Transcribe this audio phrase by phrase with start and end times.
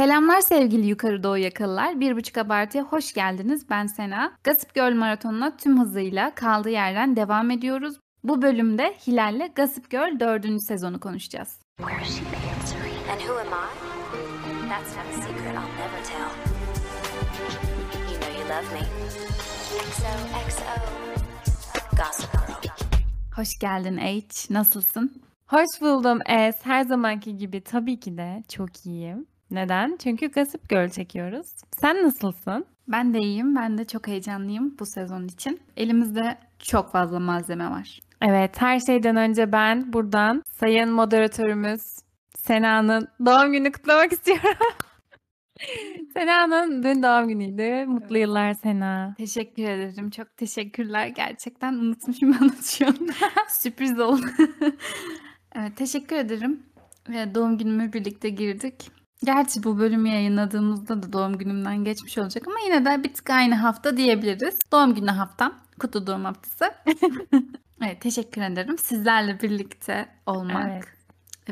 [0.00, 2.00] Selamlar sevgili Yukarı Doğu Yakalılar.
[2.00, 3.70] Bir Buçuk Abartı'ya hoş geldiniz.
[3.70, 4.32] Ben Sena.
[4.44, 7.96] Gossip Girl Maratonu'na tüm hızıyla kaldığı yerden devam ediyoruz.
[8.24, 10.46] Bu bölümde Hilal'le Gossip Girl 4.
[10.68, 11.60] sezonu konuşacağız.
[23.36, 24.20] Hoş geldin H.
[24.50, 25.22] Nasılsın?
[25.46, 26.56] Hoş buldum Es.
[26.62, 29.26] Her zamanki gibi tabii ki de çok iyiyim.
[29.50, 29.96] Neden?
[30.02, 31.46] Çünkü Gossip Girl çekiyoruz.
[31.80, 32.66] Sen nasılsın?
[32.88, 33.56] Ben de iyiyim.
[33.56, 35.60] Ben de çok heyecanlıyım bu sezon için.
[35.76, 38.00] Elimizde çok fazla malzeme var.
[38.22, 41.82] Evet, her şeyden önce ben buradan sayın moderatörümüz
[42.36, 44.76] Sena'nın doğum gününü kutlamak istiyorum.
[46.14, 47.86] Sena'nın dün doğum günüydü.
[47.86, 49.14] Mutlu yıllar Sena.
[49.18, 50.10] Teşekkür ederim.
[50.10, 51.06] Çok teşekkürler.
[51.06, 52.96] Gerçekten unutmuşum ben şu an.
[53.48, 54.26] Sürpriz oldu.
[55.54, 56.62] evet, teşekkür ederim.
[57.08, 58.99] Ve doğum günümü birlikte girdik.
[59.24, 63.54] Gerçi bu bölümü yayınladığımızda da doğum günümden geçmiş olacak ama yine de bir tık aynı
[63.54, 64.58] hafta diyebiliriz.
[64.72, 65.54] Doğum günü haftam.
[65.80, 66.74] Kutlu doğum haftası.
[67.82, 68.78] evet, teşekkür ederim.
[68.78, 70.70] Sizlerle birlikte olmak.
[70.70, 70.84] Evet.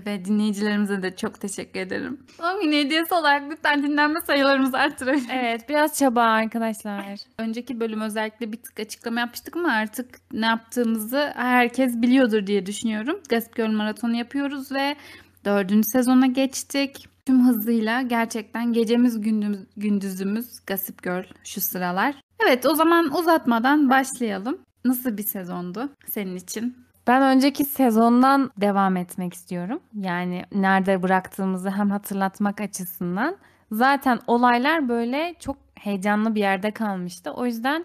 [0.07, 2.27] Ve dinleyicilerimize de çok teşekkür ederim.
[2.39, 5.23] Doğum günü hediyesi olarak lütfen dinlenme sayılarımızı arttırın.
[5.33, 7.05] Evet, biraz çaba arkadaşlar.
[7.39, 13.21] Önceki bölüm özellikle bir tık açıklama yapmıştık ama artık ne yaptığımızı herkes biliyordur diye düşünüyorum.
[13.31, 14.97] Gossip Girl maratonu yapıyoruz ve
[15.45, 17.09] dördüncü sezona geçtik.
[17.29, 22.15] Tüm hızıyla gerçekten gecemiz gündüz, gündüzümüz Gossip Girl şu sıralar.
[22.45, 24.59] Evet o zaman uzatmadan başlayalım.
[24.85, 26.77] Nasıl bir sezondu senin için?
[27.07, 29.81] Ben önceki sezondan devam etmek istiyorum.
[29.95, 33.37] Yani nerede bıraktığımızı hem hatırlatmak açısından.
[33.73, 37.31] Zaten olaylar böyle çok heyecanlı bir yerde kalmıştı.
[37.31, 37.85] O yüzden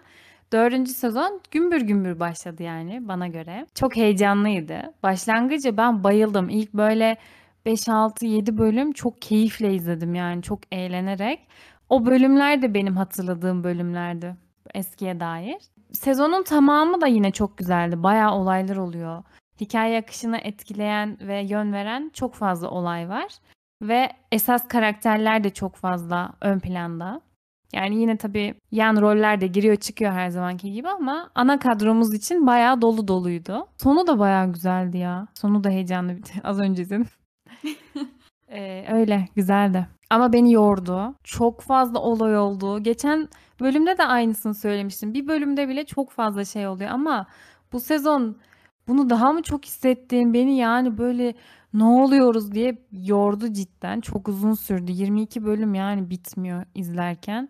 [0.52, 3.66] dördüncü sezon gümbür gümbür başladı yani bana göre.
[3.74, 4.82] Çok heyecanlıydı.
[5.02, 6.48] Başlangıcı ben bayıldım.
[6.48, 7.16] İlk böyle
[7.66, 11.48] 5, 6, 7 bölüm çok keyifle izledim yani çok eğlenerek.
[11.88, 14.36] O bölümler de benim hatırladığım bölümlerdi
[14.74, 15.56] eskiye dair.
[15.92, 18.02] Sezonun tamamı da yine çok güzeldi.
[18.02, 19.22] Bayağı olaylar oluyor.
[19.60, 23.26] Hikaye akışını etkileyen ve yön veren çok fazla olay var.
[23.82, 27.20] Ve esas karakterler de çok fazla ön planda.
[27.72, 32.46] Yani yine tabii yan roller de giriyor çıkıyor her zamanki gibi ama ana kadromuz için
[32.46, 33.66] bayağı dolu doluydu.
[33.82, 35.26] Sonu da bayağı güzeldi ya.
[35.34, 36.16] Sonu da heyecanlı.
[36.44, 37.06] Az önce izledim.
[38.48, 39.86] Ee, öyle güzeldi.
[40.10, 41.14] Ama beni yordu.
[41.24, 42.82] Çok fazla olay oldu.
[42.82, 43.28] Geçen
[43.60, 45.14] bölümde de aynısını söylemiştim.
[45.14, 47.26] Bir bölümde bile çok fazla şey oluyor ama
[47.72, 48.36] bu sezon
[48.88, 50.34] bunu daha mı çok hissettim?
[50.34, 51.34] Beni yani böyle
[51.74, 54.00] ne oluyoruz diye yordu cidden.
[54.00, 54.92] Çok uzun sürdü.
[54.92, 57.48] 22 bölüm yani bitmiyor izlerken.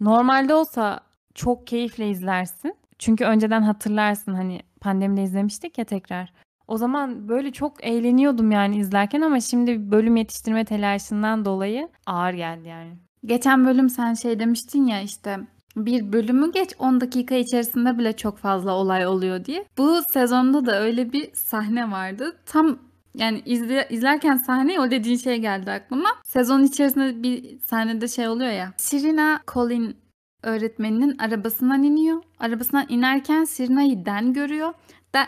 [0.00, 1.00] Normalde olsa
[1.34, 2.74] çok keyifle izlersin.
[2.98, 6.32] Çünkü önceden hatırlarsın hani pandemide izlemiştik ya tekrar.
[6.70, 12.68] O zaman böyle çok eğleniyordum yani izlerken ama şimdi bölüm yetiştirme telaşından dolayı ağır geldi
[12.68, 12.92] yani.
[13.24, 15.38] Geçen bölüm sen şey demiştin ya işte
[15.76, 19.64] bir bölümü geç 10 dakika içerisinde bile çok fazla olay oluyor diye.
[19.78, 22.36] Bu sezonda da öyle bir sahne vardı.
[22.46, 22.78] Tam
[23.14, 26.08] yani izle, izlerken sahneyi o dediğin şey geldi aklıma.
[26.24, 28.72] Sezon içerisinde bir sahnede şey oluyor ya.
[28.76, 29.96] Serena Colin
[30.42, 32.22] öğretmeninin arabasından iniyor.
[32.38, 34.74] Arabasından inerken Serena'yı Den görüyor.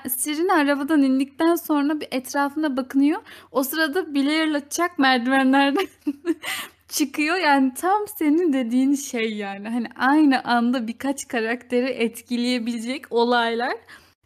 [0.09, 3.21] Serena arabadan indikten sonra bir etrafına bakınıyor.
[3.51, 5.89] O sırada Blair'la Chuck merdivenlerden
[6.89, 7.37] çıkıyor.
[7.37, 9.69] Yani tam senin dediğin şey yani.
[9.69, 13.75] Hani aynı anda birkaç karakteri etkileyebilecek olaylar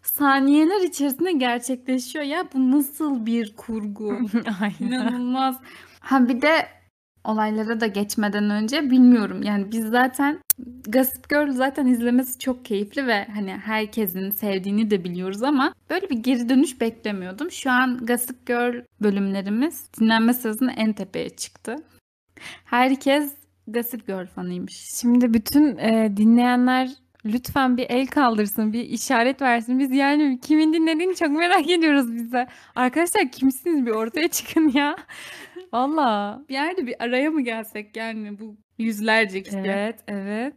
[0.02, 2.24] saniyeler içerisinde gerçekleşiyor.
[2.24, 4.18] Ya bu nasıl bir kurgu?
[4.80, 5.56] İnanılmaz.
[6.00, 6.68] Ha bir de
[7.26, 9.42] olaylara da geçmeden önce bilmiyorum.
[9.42, 10.38] Yani biz zaten
[10.88, 16.16] Gossip Girl zaten izlemesi çok keyifli ve hani herkesin sevdiğini de biliyoruz ama böyle bir
[16.16, 17.50] geri dönüş beklemiyordum.
[17.50, 21.76] Şu an Gossip Girl bölümlerimiz dinlenme sırasında en tepeye çıktı.
[22.64, 23.32] Herkes
[23.68, 24.74] Gossip Girl fanıymış.
[24.74, 26.90] Şimdi bütün e, dinleyenler
[27.24, 29.78] lütfen bir el kaldırsın, bir işaret versin.
[29.78, 32.46] Biz yani kimin dinlediğini çok merak ediyoruz biz de.
[32.74, 34.96] Arkadaşlar kimsiniz bir ortaya çıkın ya.
[35.72, 36.42] Valla.
[36.48, 39.56] Bir yerde bir araya mı gelsek yani bu yüzlerce kişi.
[39.58, 40.54] Evet, evet.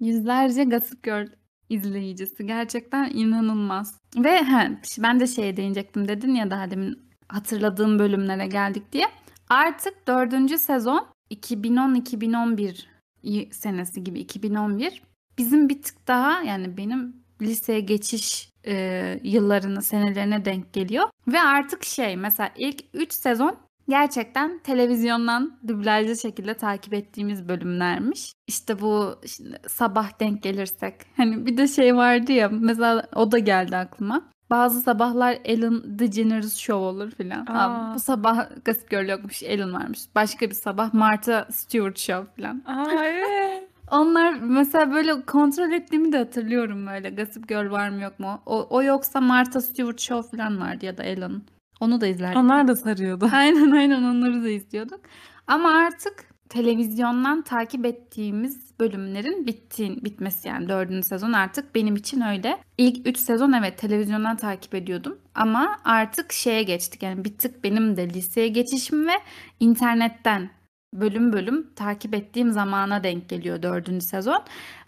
[0.00, 1.26] Yüzlerce Gossip Girl
[1.68, 2.46] izleyicisi.
[2.46, 4.00] Gerçekten inanılmaz.
[4.16, 6.98] Ve he, ben de şeye değinecektim dedin ya daha demin
[7.28, 9.06] hatırladığım bölümlere geldik diye.
[9.48, 12.86] Artık dördüncü sezon 2010-2011
[13.22, 15.02] y- senesi gibi 2011
[15.38, 21.08] bizim bir tık daha yani benim liseye geçiş e, yıllarını senelerine denk geliyor.
[21.28, 23.56] Ve artık şey mesela ilk 3 sezon
[23.88, 28.32] gerçekten televizyondan dublajlı şekilde takip ettiğimiz bölümlermiş.
[28.46, 33.38] İşte bu şimdi sabah denk gelirsek hani bir de şey vardı ya mesela o da
[33.38, 34.22] geldi aklıma.
[34.50, 37.46] Bazı sabahlar Ellen DeGeneres Show olur filan.
[37.46, 37.94] Aa.
[37.94, 40.00] bu sabah Gossip Girl yokmuş, Ellen varmış.
[40.14, 42.62] Başka bir sabah Martha Stewart Show filan.
[42.66, 43.68] Aa evet.
[43.90, 48.40] Onlar mesela böyle kontrol ettiğimi de hatırlıyorum böyle Gossip Girl var mı yok mu?
[48.46, 51.42] O, o yoksa Martha Stewart Show falan vardı ya da Ellen.
[51.80, 52.40] Onu da izlerdim.
[52.40, 53.28] Onlar da sarıyordu.
[53.32, 55.00] Aynen aynen onları da izliyorduk.
[55.46, 62.58] Ama artık televizyondan takip ettiğimiz bölümlerin bittiğin, bitmesi yani dördüncü sezon artık benim için öyle.
[62.78, 65.18] İlk üç sezon evet televizyondan takip ediyordum.
[65.34, 69.12] Ama artık şeye geçtik yani bir tık benim de liseye geçişim ve
[69.60, 70.50] internetten
[70.94, 74.44] bölüm bölüm takip ettiğim zamana denk geliyor dördüncü sezon.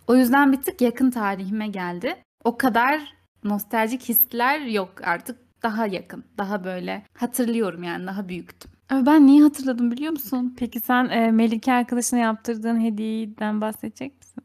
[0.06, 2.16] O yüzden bir tık yakın tarihime geldi.
[2.44, 3.00] O kadar
[3.44, 8.70] nostaljik hisler yok artık daha yakın, daha böyle hatırlıyorum yani daha büyüktüm.
[8.90, 10.54] Ben niye hatırladım biliyor musun?
[10.58, 14.44] Peki sen e, Melike arkadaşına yaptırdığın hediyeden bahsedecek misin?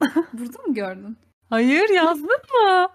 [0.32, 1.16] Burada mı gördün?
[1.50, 2.88] Hayır yazdın mı?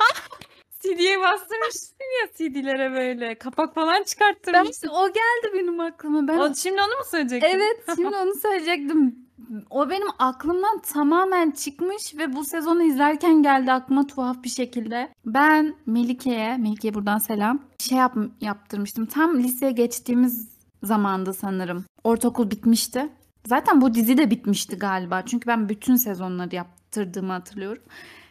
[0.80, 3.38] CD'ye bastırmışsın ya CD'lere böyle.
[3.38, 4.88] Kapak falan Ben çıkarttırmışsın.
[4.88, 6.28] o geldi benim aklıma.
[6.28, 7.48] Ben O, şimdi onu mu söyleyecektin?
[7.48, 9.25] Evet, şimdi onu söyleyecektim.
[9.70, 15.12] O benim aklımdan tamamen çıkmış ve bu sezonu izlerken geldi aklıma tuhaf bir şekilde.
[15.26, 19.06] Ben Melike'ye, Melike'ye buradan selam, şey yap, yaptırmıştım.
[19.06, 20.48] Tam liseye geçtiğimiz
[20.82, 21.84] zamanda sanırım.
[22.04, 23.08] Ortaokul bitmişti.
[23.46, 25.22] Zaten bu dizi de bitmişti galiba.
[25.26, 27.82] Çünkü ben bütün sezonları yaptırdığımı hatırlıyorum.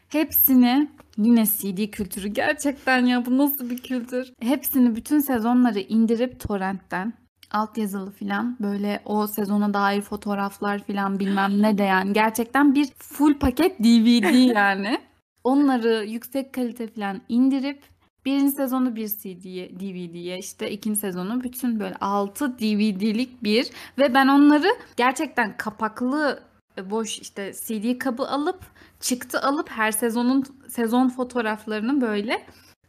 [0.10, 4.34] Hepsini yine CD kültürü gerçekten ya bu nasıl bir kültür?
[4.42, 7.13] Hepsini bütün sezonları indirip torrentten
[7.51, 13.33] altyazılı filan böyle o sezona dair fotoğraflar filan bilmem ne de yani gerçekten bir full
[13.33, 15.00] paket DVD yani.
[15.44, 17.83] Onları yüksek kalite filan indirip
[18.25, 24.27] birinci sezonu bir CD'ye, DVD'ye işte ikinci sezonu bütün böyle 6 DVD'lik bir ve ben
[24.27, 24.68] onları
[24.98, 26.39] gerçekten kapaklı
[26.77, 28.59] e, boş işte CD kabı alıp
[29.00, 32.45] çıktı alıp her sezonun sezon fotoğraflarını böyle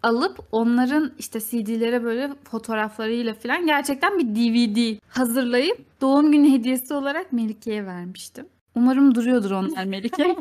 [0.06, 7.32] alıp onların işte CD'lere böyle fotoğraflarıyla falan gerçekten bir DVD hazırlayıp doğum günü hediyesi olarak
[7.32, 8.47] Melike'ye vermiştim.
[8.75, 10.37] Umarım duruyordur onlar Melike.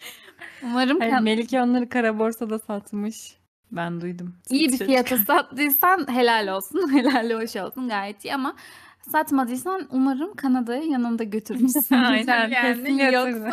[0.62, 3.36] Umarım Hayır, Melike onları kara borsada satmış.
[3.72, 4.34] Ben duydum.
[4.50, 6.92] iyi bir fiyata sattıysan helal olsun.
[6.92, 8.54] Helal hoş olsun gayet iyi ama
[9.12, 11.94] satmadıysan umarım Kanada'ya yanında götürmüşsün.
[11.96, 12.84] Aynen, yani.
[12.84, 12.98] kesin.
[12.98, 13.52] Yoksa,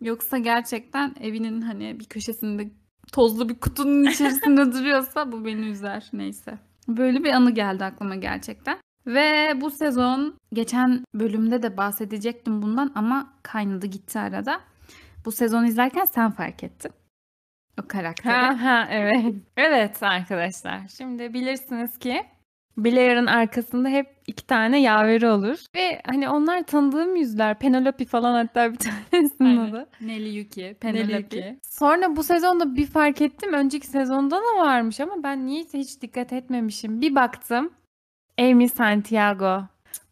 [0.00, 2.70] yoksa gerçekten evinin hani bir köşesinde
[3.12, 6.08] tozlu bir kutunun içerisinde duruyorsa bu beni üzer.
[6.12, 6.58] Neyse.
[6.88, 8.78] Böyle bir anı geldi aklıma gerçekten.
[9.06, 14.60] Ve bu sezon geçen bölümde de bahsedecektim bundan ama kaynadı gitti arada.
[15.24, 16.92] Bu sezonu izlerken sen fark ettin.
[17.82, 18.32] O karakteri.
[18.32, 19.34] Ha ha evet.
[19.56, 20.88] Evet arkadaşlar.
[20.88, 22.22] Şimdi bilirsiniz ki
[22.76, 25.58] Blair'ın arkasında hep iki tane yaveri olur.
[25.74, 27.58] Ve hani onlar tanıdığım yüzler.
[27.58, 28.78] Penelope falan hatta bir
[29.10, 29.86] tanesinin adı.
[30.00, 31.28] Nelly Yuki, Penelope.
[31.28, 31.56] Penelope.
[31.62, 33.52] Sonra bu sezonda bir fark ettim.
[33.52, 37.00] Önceki sezonda da varmış ama ben niyeyse hiç dikkat etmemişim.
[37.00, 37.70] Bir baktım.
[38.40, 39.62] Amy Santiago.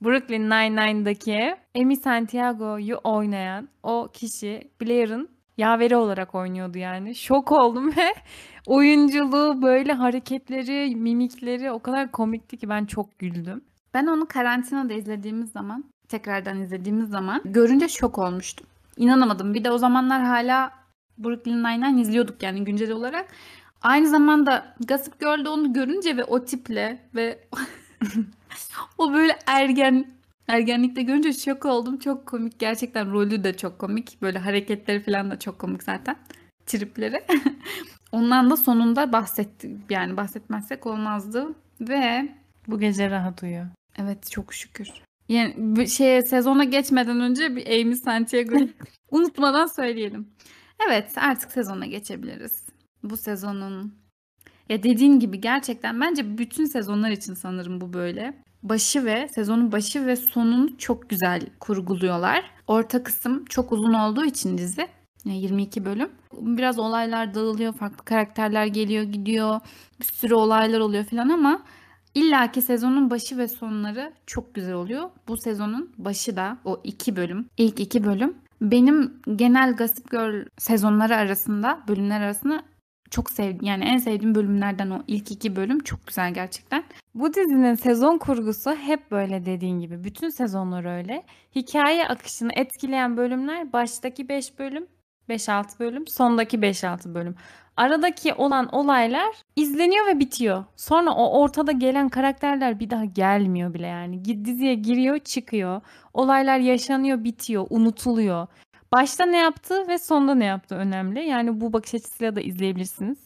[0.05, 7.15] Brooklyn Nine-Nine'daki Amy Santiago'yu oynayan o kişi Blair'ın yaveri olarak oynuyordu yani.
[7.15, 8.15] Şok oldum ve
[8.67, 13.65] oyunculuğu, böyle hareketleri, mimikleri o kadar komikti ki ben çok güldüm.
[13.95, 18.67] Ben onu karantinada izlediğimiz zaman, tekrardan izlediğimiz zaman görünce şok olmuştum.
[18.97, 19.55] İnanamadım.
[19.55, 20.73] Bir de o zamanlar hala
[21.19, 23.27] Brooklyn Nine-Nine izliyorduk yani güncel olarak.
[23.83, 27.39] Aynı zamanda Gossip Girl'de onu görünce ve o tiple ve
[28.99, 30.07] o böyle ergen
[30.49, 31.99] ergenlikte görünce şok oldum.
[31.99, 32.59] Çok komik.
[32.59, 34.23] Gerçekten rolü de çok komik.
[34.23, 36.17] Böyle hareketleri falan da çok komik zaten.
[36.67, 37.25] Tripleri.
[38.13, 39.91] Ondan da sonunda bahsettik.
[39.91, 41.55] Yani bahsetmezsek olmazdı.
[41.81, 42.29] Ve
[42.69, 43.63] Bu gece rahat uyu.
[43.99, 44.89] Evet çok şükür.
[45.29, 48.69] Yani bu şeye sezona geçmeden önce bir Amy Santiago'yu
[49.11, 50.29] unutmadan söyleyelim.
[50.89, 52.67] Evet artık sezona geçebiliriz.
[53.03, 53.95] Bu sezonun
[54.69, 58.43] ya dediğin gibi gerçekten bence bütün sezonlar için sanırım bu böyle.
[58.63, 62.45] Başı ve sezonun başı ve sonunu çok güzel kurguluyorlar.
[62.67, 64.87] Orta kısım çok uzun olduğu için dizi.
[65.25, 66.11] yani 22 bölüm.
[66.33, 69.61] Biraz olaylar dağılıyor, farklı karakterler geliyor, gidiyor.
[70.01, 71.63] Bir sürü olaylar oluyor falan ama
[72.15, 75.11] İlla ki sezonun başı ve sonları çok güzel oluyor.
[75.29, 81.17] Bu sezonun başı da o iki bölüm, ilk iki bölüm benim genel Gossip Girl sezonları
[81.17, 82.63] arasında, bölümler arasında
[83.13, 86.85] çok sevdiğim yani en sevdiğim bölümlerden o ilk iki bölüm çok güzel gerçekten.
[87.15, 90.05] Bu dizinin sezon kurgusu hep böyle dediğin gibi.
[90.05, 91.23] Bütün sezonlar öyle.
[91.55, 94.87] Hikaye akışını etkileyen bölümler baştaki 5 bölüm,
[95.29, 97.35] 5-6 bölüm, sondaki 5-6 bölüm.
[97.77, 100.65] Aradaki olan olaylar izleniyor ve bitiyor.
[100.77, 104.25] Sonra o ortada gelen karakterler bir daha gelmiyor bile yani.
[104.45, 105.81] Diziye giriyor, çıkıyor.
[106.15, 108.47] Olaylar yaşanıyor, bitiyor, unutuluyor.
[108.93, 111.21] Başta ne yaptı ve sonda ne yaptı önemli.
[111.21, 113.19] Yani bu bakış açısıyla da izleyebilirsiniz.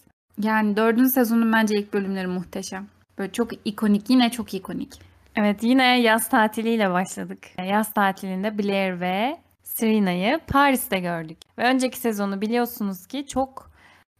[0.43, 2.87] Yani dördüncü sezonun bence ilk bölümleri muhteşem.
[3.19, 4.11] Böyle çok ikonik.
[4.11, 5.01] Yine çok ikonik.
[5.37, 7.39] Evet yine yaz tatiliyle başladık.
[7.65, 11.39] Yaz tatilinde Blair ve Serena'yı Paris'te gördük.
[11.59, 13.71] Ve önceki sezonu biliyorsunuz ki çok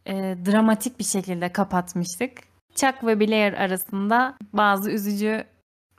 [0.05, 0.13] e,
[0.45, 2.31] dramatik bir şekilde kapatmıştık.
[2.75, 5.43] Chuck ve Blair arasında bazı üzücü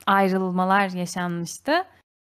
[0.07, 1.71] ayrılmalar yaşanmıştı.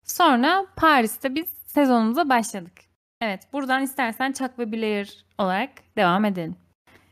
[0.05, 2.92] Sonra Paris'te biz sezonumuza başladık.
[3.23, 6.55] Evet buradan istersen Chuck ve Blair olarak devam edelim.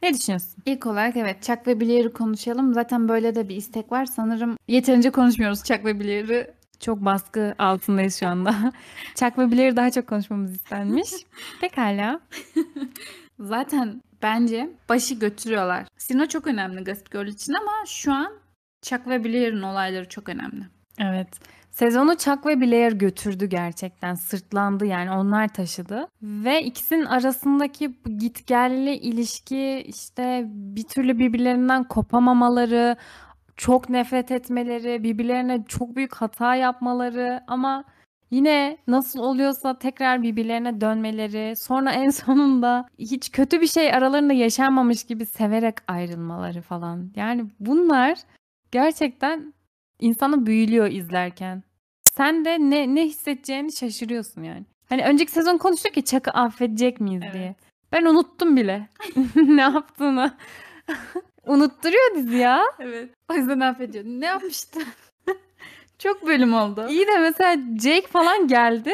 [0.03, 0.63] Ne düşünüyorsun?
[0.65, 2.73] İlk olarak evet Chuck ve Blair'ı konuşalım.
[2.73, 4.05] Zaten böyle de bir istek var.
[4.05, 6.53] Sanırım yeterince konuşmuyoruz Chuck ve Blair'ı.
[6.79, 8.55] Çok baskı altındayız şu anda.
[9.15, 11.09] Chuck ve Blair daha çok konuşmamız istenmiş.
[11.61, 12.19] Pekala.
[13.39, 15.85] Zaten bence başı götürüyorlar.
[15.97, 18.33] Sino çok önemli Gossip Girl için ama şu an
[18.81, 20.63] Chuck ve Blair'ın olayları çok önemli.
[20.99, 21.27] Evet.
[21.71, 24.15] Sezonu Chuck ve Blair götürdü gerçekten.
[24.15, 26.07] Sırtlandı yani onlar taşıdı.
[26.21, 32.95] Ve ikisinin arasındaki gitgelli ilişki işte bir türlü birbirlerinden kopamamaları,
[33.57, 37.83] çok nefret etmeleri, birbirlerine çok büyük hata yapmaları ama
[38.31, 45.03] yine nasıl oluyorsa tekrar birbirlerine dönmeleri, sonra en sonunda hiç kötü bir şey aralarında yaşanmamış
[45.03, 47.11] gibi severek ayrılmaları falan.
[47.15, 48.17] Yani bunlar
[48.71, 49.53] gerçekten
[50.01, 51.63] insanı büyülüyor izlerken.
[52.01, 54.65] Sen de ne ne hissedeceğini şaşırıyorsun yani.
[54.89, 57.33] Hani önceki sezon konuştuk ya Chuck'ı affedecek miyiz Evet.
[57.33, 57.55] diye.
[57.91, 58.89] Ben unuttum bile
[59.35, 60.37] ne yaptığını.
[61.47, 62.63] Unutturuyor dizi ya.
[62.79, 63.09] Evet.
[63.31, 64.03] O yüzden affediyor.
[64.05, 64.79] Ne yapmıştı?
[65.99, 66.87] çok bölüm oldu.
[66.89, 68.93] İyi de mesela Jake falan geldi.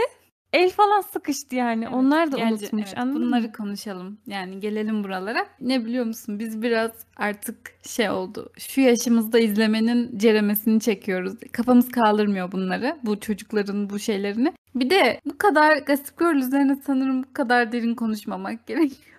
[0.57, 1.83] El falan sıkıştı yani.
[1.83, 2.83] Evet, Onlar da gelecek- unutmuş.
[2.87, 3.51] evet, anladın bunları mı?
[3.51, 4.17] konuşalım.
[4.27, 5.45] Yani gelelim buralara.
[5.61, 6.39] Ne biliyor musun?
[6.39, 8.49] Biz biraz artık şey oldu.
[8.57, 11.33] Şu yaşımızda izlemenin ceremesini çekiyoruz.
[11.51, 12.97] Kafamız kaldırmıyor bunları.
[13.03, 14.53] Bu çocukların bu şeylerini.
[14.75, 19.17] Bir de bu kadar Gossip Girl üzerine sanırım bu kadar derin konuşmamak gerekiyor.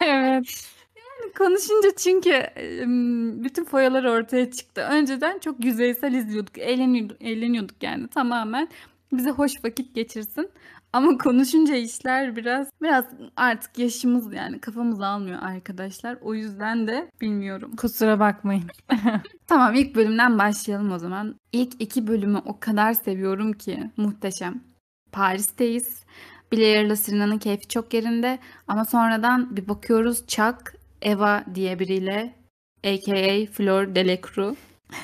[0.00, 0.68] evet.
[1.38, 2.30] Konuşunca çünkü
[3.44, 4.80] bütün foyalar ortaya çıktı.
[4.90, 6.58] Önceden çok yüzeysel izliyorduk.
[6.58, 8.68] Eğleniyorduk, eğleniyorduk yani tamamen.
[9.12, 10.50] Bize hoş vakit geçirsin.
[10.92, 13.04] Ama konuşunca işler biraz biraz
[13.36, 16.18] artık yaşımız yani kafamız almıyor arkadaşlar.
[16.22, 17.76] O yüzden de bilmiyorum.
[17.76, 18.64] Kusura bakmayın.
[19.46, 21.34] Tamam ilk bölümden başlayalım o zaman.
[21.52, 24.60] İlk iki bölümü o kadar seviyorum ki muhteşem.
[25.12, 26.02] Paris'teyiz.
[26.52, 28.38] Blair'la Serena'nın keyfi çok yerinde.
[28.68, 32.34] Ama sonradan bir bakıyoruz Chuck, Eva diye biriyle
[32.84, 34.56] aka Flor Delecru.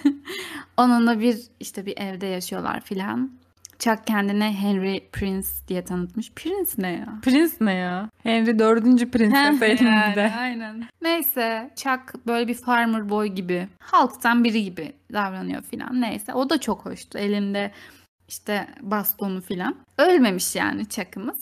[0.76, 3.30] Onunla bir işte bir evde yaşıyorlar filan.
[3.78, 6.32] Chuck kendine Henry Prince diye tanıtmış.
[6.32, 7.06] Prince ne ya?
[7.22, 8.10] Prince ne ya?
[8.22, 10.32] Henry dördüncü prenses Yani, elimizde.
[10.38, 10.84] aynen.
[11.02, 16.00] Neyse Chuck böyle bir farmer boy gibi halktan biri gibi davranıyor filan.
[16.00, 17.18] Neyse o da çok hoştu.
[17.18, 17.70] Elinde
[18.28, 19.76] işte bastonu filan.
[19.98, 21.38] Ölmemiş yani Chuck'ımız.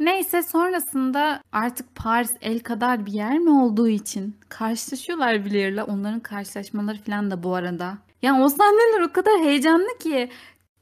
[0.00, 5.84] Neyse sonrasında artık Paris el kadar bir yer mi olduğu için karşılaşıyorlar Blair'la.
[5.84, 7.98] Onların karşılaşmaları filan da bu arada.
[8.22, 10.28] Yani o sahneler o kadar heyecanlı ki.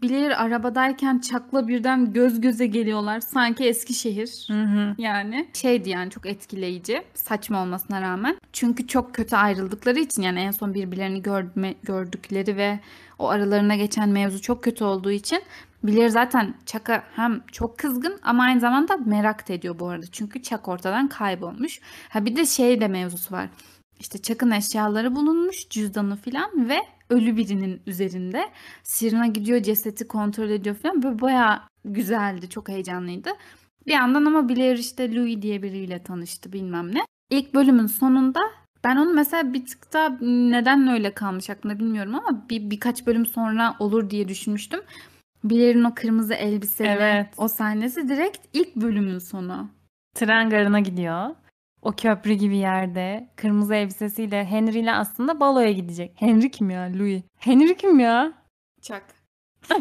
[0.02, 3.20] Blair arabadayken Chuck'la birden göz göze geliyorlar.
[3.20, 4.44] Sanki Eskişehir.
[4.46, 4.94] Hı hı.
[4.98, 8.36] Yani şeydi yani çok etkileyici saçma olmasına rağmen.
[8.52, 12.80] Çünkü çok kötü ayrıldıkları için yani en son birbirlerini görme, gördükleri ve
[13.18, 15.42] o aralarına geçen mevzu çok kötü olduğu için
[15.84, 20.06] Blair zaten Chuck'a hem çok kızgın ama aynı zamanda merak da ediyor bu arada.
[20.12, 21.80] Çünkü Chuck ortadan kaybolmuş.
[22.08, 23.48] Ha bir de şey de mevzusu var.
[24.00, 26.78] İşte Chuck'ın eşyaları bulunmuş, cüzdanı falan ve
[27.10, 28.44] ölü birinin üzerinde.
[28.82, 31.02] Sirena gidiyor cesedi kontrol ediyor falan.
[31.02, 33.30] Böyle bayağı güzeldi, çok heyecanlıydı.
[33.86, 37.00] Bir yandan ama Blair işte Louis diye biriyle tanıştı bilmem ne.
[37.30, 38.40] İlk bölümün sonunda
[38.84, 43.26] ben onu mesela bir tık daha neden öyle kalmış aklımda bilmiyorum ama bir birkaç bölüm
[43.26, 44.80] sonra olur diye düşünmüştüm.
[45.44, 47.26] Blair'in o kırmızı elbiseli Evet.
[47.36, 49.70] o sahnesi direkt ilk bölümün sonu.
[50.14, 51.30] Tren garına gidiyor.
[51.86, 56.12] O köprü gibi yerde kırmızı elbisesiyle Henry ile aslında baloya gidecek.
[56.16, 56.92] Henry kim ya?
[56.98, 57.22] Louis.
[57.38, 58.32] Henry kim ya?
[58.82, 59.02] Çak.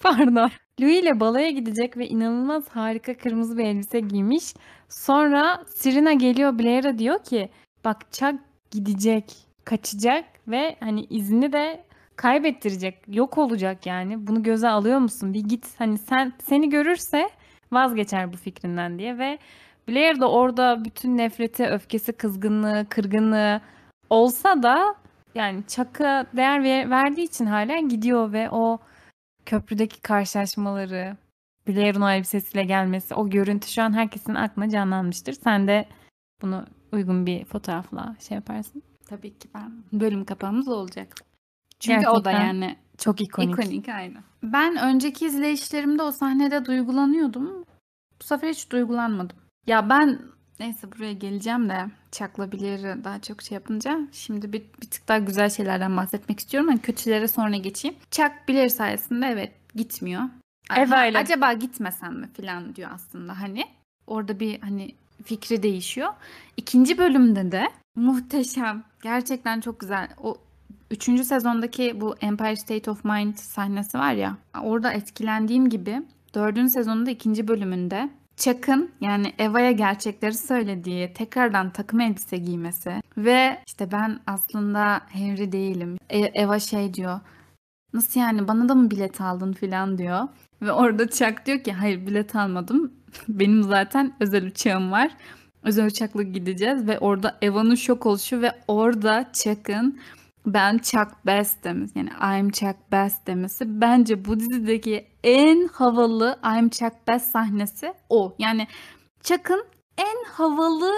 [0.00, 0.50] Pardon.
[0.80, 4.54] Louis ile baloya gidecek ve inanılmaz harika kırmızı bir elbise giymiş.
[4.88, 7.48] Sonra Serena geliyor Blair'a diyor ki
[7.84, 8.38] bak Chuck
[8.70, 11.84] gidecek, kaçacak ve hani izini de
[12.16, 14.26] kaybettirecek, yok olacak yani.
[14.26, 15.34] Bunu göze alıyor musun?
[15.34, 17.30] Bir git hani sen seni görürse
[17.72, 19.38] vazgeçer bu fikrinden diye ve
[19.88, 23.60] Blair de orada bütün nefreti, öfkesi, kızgınlığı, kırgınlığı
[24.10, 24.94] olsa da
[25.34, 28.78] yani Chuck'a değer ver- verdiği için halen gidiyor ve o
[29.46, 31.16] köprüdeki karşılaşmaları,
[31.68, 35.32] Blair'ın o elbisesiyle gelmesi, o görüntü şu an herkesin aklına canlanmıştır.
[35.32, 35.88] Sen de
[36.42, 38.82] bunu uygun bir fotoğrafla şey yaparsın.
[39.08, 39.72] Tabii ki ben.
[39.92, 41.14] Bölüm kapağımız olacak.
[41.80, 43.50] Çünkü o da Gerçekten yani Çok ikonik.
[43.60, 44.22] ikonik aynen.
[44.42, 47.64] Ben önceki izleyişlerimde o sahnede duygulanıyordum.
[48.20, 49.36] Bu sefer hiç duygulanmadım.
[49.68, 50.18] Ya ben
[50.60, 51.86] Neyse buraya geleceğim de
[52.52, 56.68] Blair'ı daha çok şey yapınca şimdi bir, bir tık daha güzel şeylerden bahsetmek istiyorum.
[56.68, 57.96] Hani kötülere sonra geçeyim.
[58.10, 60.22] Chuck Blair sayesinde evet gitmiyor.
[61.08, 63.64] İle- Acaba gitmesem mi falan diyor aslında hani.
[64.06, 64.94] Orada bir hani
[65.24, 66.08] fikri değişiyor.
[66.56, 68.84] İkinci bölümde de muhteşem.
[69.02, 70.08] Gerçekten çok güzel.
[70.22, 70.36] O
[70.90, 74.36] üçüncü sezondaki bu Empire State of Mind sahnesi var ya.
[74.62, 76.02] Orada etkilendiğim gibi
[76.34, 83.92] dördüncü sezonunda ikinci bölümünde Chuck'ın yani Eva'ya gerçekleri söylediği, tekrardan takım elbise giymesi ve işte
[83.92, 85.98] ben aslında Henry değilim.
[86.10, 87.20] E- Eva şey diyor.
[87.92, 90.28] Nasıl yani bana da mı bilet aldın filan diyor.
[90.62, 92.92] Ve orada Chuck diyor ki hayır bilet almadım.
[93.28, 95.10] Benim zaten özel uçağım var.
[95.62, 100.00] Özel uçakla gideceğiz ve orada Eva'nın şok oluşu ve orada Chuck'ın
[100.54, 106.68] ben Chuck Bass demesi yani I'm Chuck Bass demesi bence bu dizideki en havalı I'm
[106.68, 108.34] Chuck Bass sahnesi o.
[108.38, 108.66] Yani
[109.22, 109.64] Chuck'ın
[109.98, 110.92] en havalı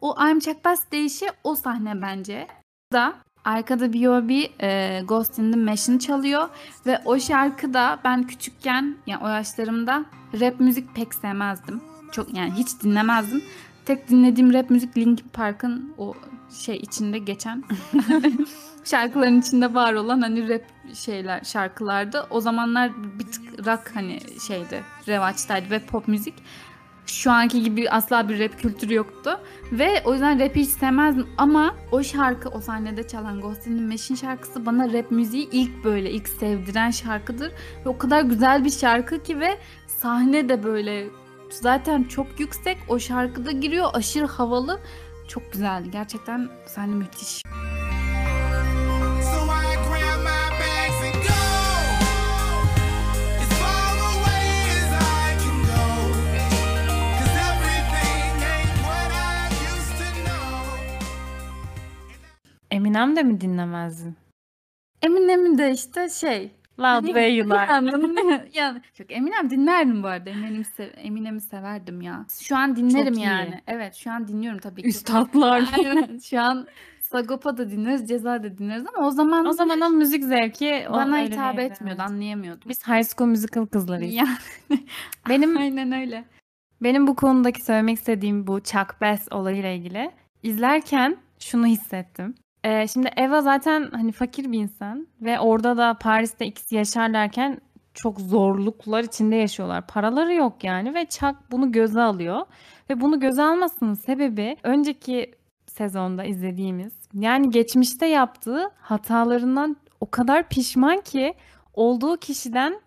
[0.00, 2.46] o I'm Chuck Bass deyişi o sahne bence.
[2.92, 4.34] Da arkada B.O.B.
[4.60, 6.48] e, Ghost in the Machine çalıyor
[6.86, 10.04] ve o şarkıda ben küçükken yani o yaşlarımda
[10.40, 11.80] rap müzik pek sevmezdim.
[12.12, 13.42] Çok yani hiç dinlemezdim.
[13.86, 16.14] Tek dinlediğim rap müzik Linkin Park'ın o
[16.50, 17.64] şey içinde geçen
[18.84, 20.62] şarkıların içinde var olan hani rap
[20.94, 22.26] şeyler şarkılardı.
[22.30, 26.34] O zamanlar bir tık rock hani şeydi revaçtaydı ve pop müzik.
[27.06, 29.40] Şu anki gibi asla bir rap kültürü yoktu.
[29.72, 33.84] Ve o yüzden rap'i hiç sevmezdim ama o şarkı o sahnede çalan Ghost in the
[33.84, 37.52] Machine şarkısı bana rap müziği ilk böyle ilk sevdiren şarkıdır.
[37.84, 41.06] Ve o kadar güzel bir şarkı ki ve sahne de böyle
[41.50, 44.80] zaten çok yüksek o şarkıda giriyor aşırı havalı.
[45.28, 45.90] Çok güzeldi.
[45.90, 47.42] Gerçekten sahne müthiş.
[62.70, 64.16] Eminem de mi dinlemezdin?
[65.02, 67.68] Eminem'in de işte şey Loud.
[67.68, 68.40] Anladın mı?
[68.54, 70.30] yani çok Eminem dinlerdim bu arada.
[70.30, 72.26] Eminem'i sev- Eminem'i severdim ya.
[72.40, 73.26] Şu an dinlerim Çok iyi.
[73.26, 73.60] yani.
[73.66, 74.88] Evet şu an dinliyorum tabii ki.
[74.88, 75.64] Üstadlar.
[75.78, 76.18] Aynen.
[76.18, 76.66] Şu an
[77.00, 81.18] Sagopa da dinleriz, Ceza da dinleriz ama o zaman O zaman o müzik zevki bana
[81.18, 82.10] hitap etmiyordu, evet.
[82.10, 82.68] anlayamıyordum.
[82.68, 84.14] Biz High School Musical kızlarıyız.
[84.14, 84.28] Yani
[85.28, 86.24] Benim aynen öyle.
[86.82, 90.10] benim bu konudaki söylemek istediğim bu Chuck Bass olayıyla ilgili
[90.42, 92.34] izlerken şunu hissettim.
[92.66, 97.60] Ee, şimdi Eva zaten hani fakir bir insan ve orada da Paris'te ikisi yaşarlarken
[97.94, 99.86] çok zorluklar içinde yaşıyorlar.
[99.86, 102.40] Paraları yok yani ve Chuck bunu göze alıyor.
[102.90, 105.34] Ve bunu göze almasının sebebi önceki
[105.66, 111.34] sezonda izlediğimiz yani geçmişte yaptığı hatalarından o kadar pişman ki
[111.74, 112.80] olduğu kişiden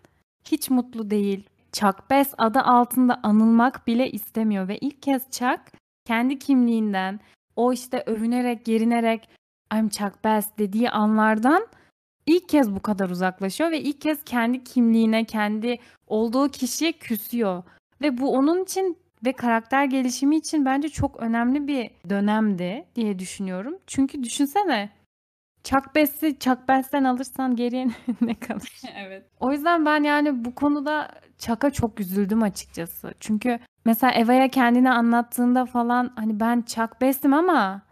[0.44, 1.48] hiç mutlu değil.
[1.72, 5.60] Chuck Bass adı altında anılmak bile istemiyor ve ilk kez Chuck
[6.04, 7.20] kendi kimliğinden
[7.56, 9.39] o işte övünerek, gerinerek
[9.74, 11.66] I'm Chuck Bass dediği anlardan
[12.26, 17.62] ilk kez bu kadar uzaklaşıyor ve ilk kez kendi kimliğine, kendi olduğu kişiye küsüyor.
[18.02, 23.78] Ve bu onun için ve karakter gelişimi için bence çok önemli bir dönemdi diye düşünüyorum.
[23.86, 24.90] Çünkü düşünsene
[25.64, 27.88] Chuck Bass'i Chuck Bass'ten alırsan geriye
[28.20, 28.80] ne kalır?
[28.96, 29.24] evet.
[29.40, 33.14] O yüzden ben yani bu konuda Chuck'a çok üzüldüm açıkçası.
[33.20, 37.82] Çünkü mesela Eva'ya kendini anlattığında falan hani ben Chuck Bass'im ama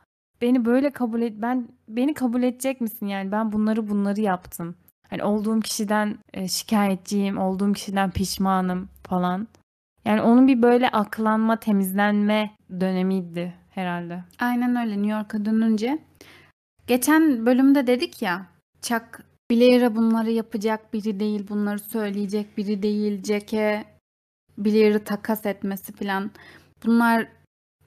[0.42, 4.74] beni böyle kabul et ben beni kabul edecek misin yani ben bunları bunları yaptım.
[5.11, 9.48] Hani olduğum kişiden e, şikayetçiyim, olduğum kişiden pişmanım falan.
[10.05, 14.24] Yani onun bir böyle aklanma, temizlenme dönemiydi herhalde.
[14.38, 15.98] Aynen öyle New York'a dönünce.
[16.87, 18.46] Geçen bölümde dedik ya
[18.83, 19.20] Chuck
[19.51, 23.85] Blair'a bunları yapacak biri değil, bunları söyleyecek biri değil, Jack'e
[24.59, 26.31] Blair'ı takas etmesi falan.
[26.87, 27.29] Bunlar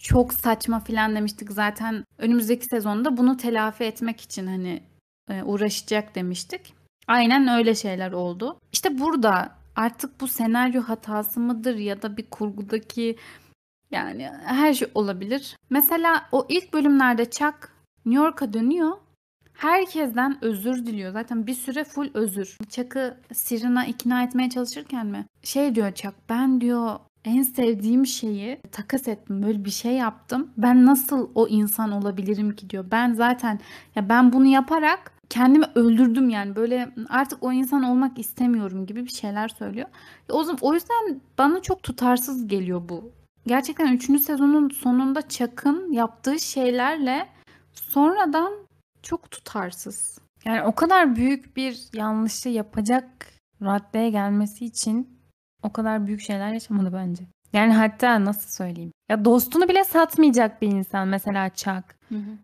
[0.01, 2.03] çok saçma falan demiştik zaten.
[2.17, 4.83] Önümüzdeki sezonda bunu telafi etmek için hani
[5.29, 6.73] e, uğraşacak demiştik.
[7.07, 8.59] Aynen öyle şeyler oldu.
[8.73, 13.17] İşte burada artık bu senaryo hatası mıdır ya da bir kurgudaki
[13.91, 15.57] yani her şey olabilir.
[15.69, 17.69] Mesela o ilk bölümlerde Chuck
[18.05, 18.91] New York'a dönüyor.
[19.53, 21.13] Herkesten özür diliyor.
[21.13, 22.57] Zaten bir süre full özür.
[22.69, 25.25] Chuck'ı Sirina ikna etmeye çalışırken mi?
[25.43, 29.43] Şey diyor Chuck ben diyor en sevdiğim şeyi takas ettim.
[29.43, 30.49] Böyle bir şey yaptım.
[30.57, 32.85] Ben nasıl o insan olabilirim ki diyor.
[32.91, 33.59] Ben zaten
[33.95, 39.11] ya ben bunu yaparak kendimi öldürdüm yani böyle artık o insan olmak istemiyorum gibi bir
[39.11, 39.87] şeyler söylüyor.
[40.31, 43.11] O o yüzden bana çok tutarsız geliyor bu.
[43.47, 44.21] Gerçekten 3.
[44.21, 47.27] sezonun sonunda Chuck'ın yaptığı şeylerle
[47.73, 48.53] sonradan
[49.03, 50.19] çok tutarsız.
[50.45, 53.05] Yani o kadar büyük bir yanlışı yapacak
[53.61, 55.20] raddeye gelmesi için
[55.63, 57.23] o kadar büyük şeyler yaşamadı bence.
[57.53, 58.91] Yani hatta nasıl söyleyeyim?
[59.09, 61.83] Ya dostunu bile satmayacak bir insan mesela Chuck.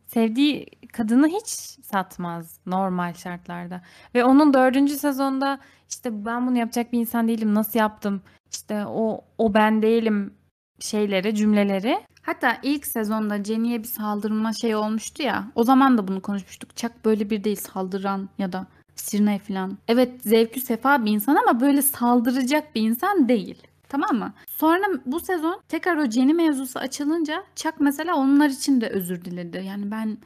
[0.06, 1.48] Sevdiği kadını hiç
[1.86, 3.82] satmaz normal şartlarda.
[4.16, 9.22] Ve onun dördüncü sezonda işte ben bunu yapacak bir insan değilim nasıl yaptım işte o
[9.38, 10.34] o ben değilim
[10.80, 15.52] şeyleri cümleleri Hatta ilk sezonda Jenny'e bir saldırma şey olmuştu ya.
[15.56, 16.76] O zaman da bunu konuşmuştuk.
[16.76, 18.68] Chuck böyle bir değil saldıran ya da
[19.02, 19.78] sirne falan.
[19.88, 23.64] Evet zevkü sefa bir insan ama böyle saldıracak bir insan değil.
[23.90, 24.34] Tamam mı?
[24.48, 29.64] Sonra bu sezon tekrar o Jenny mevzusu açılınca Chuck mesela onlar için de özür diledi.
[29.68, 30.18] Yani ben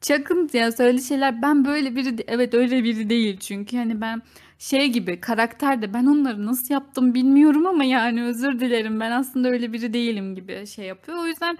[0.00, 4.22] Chuck'ın ya söylediği şeyler ben böyle biri evet öyle biri değil çünkü hani ben
[4.58, 9.72] şey gibi karakterde ben onları nasıl yaptım bilmiyorum ama yani özür dilerim ben aslında öyle
[9.72, 11.18] biri değilim gibi şey yapıyor.
[11.18, 11.58] O yüzden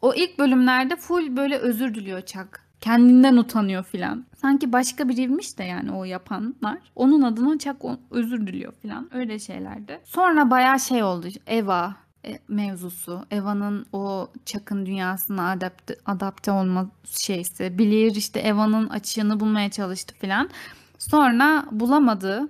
[0.00, 2.60] o ilk bölümlerde full böyle özür diliyor Chuck.
[2.80, 4.24] Kendinden utanıyor filan.
[4.36, 6.78] Sanki başka biriymiş de yani o yapanlar.
[6.96, 9.08] Onun adına o- özür diliyor filan.
[9.14, 10.00] Öyle şeylerdi.
[10.04, 11.26] Sonra bayağı şey oldu.
[11.46, 13.26] Eva e, mevzusu.
[13.30, 17.78] Eva'nın o Chuck'ın dünyasına adapte, adapte olma şeysi.
[17.78, 20.50] Blair işte Eva'nın açığını bulmaya çalıştı filan.
[20.98, 22.48] Sonra bulamadı.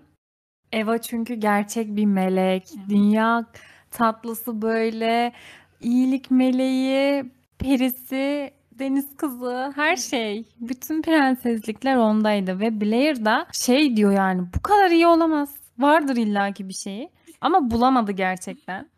[0.73, 2.69] Eva çünkü gerçek bir melek.
[2.89, 3.45] Dünya
[3.91, 5.33] tatlısı böyle.
[5.81, 7.25] iyilik meleği,
[7.59, 10.45] perisi, deniz kızı, her şey.
[10.61, 15.55] Bütün prenseslikler ondaydı ve Blair da şey diyor yani bu kadar iyi olamaz.
[15.79, 17.11] Vardır illaki bir şeyi.
[17.41, 18.91] Ama bulamadı gerçekten.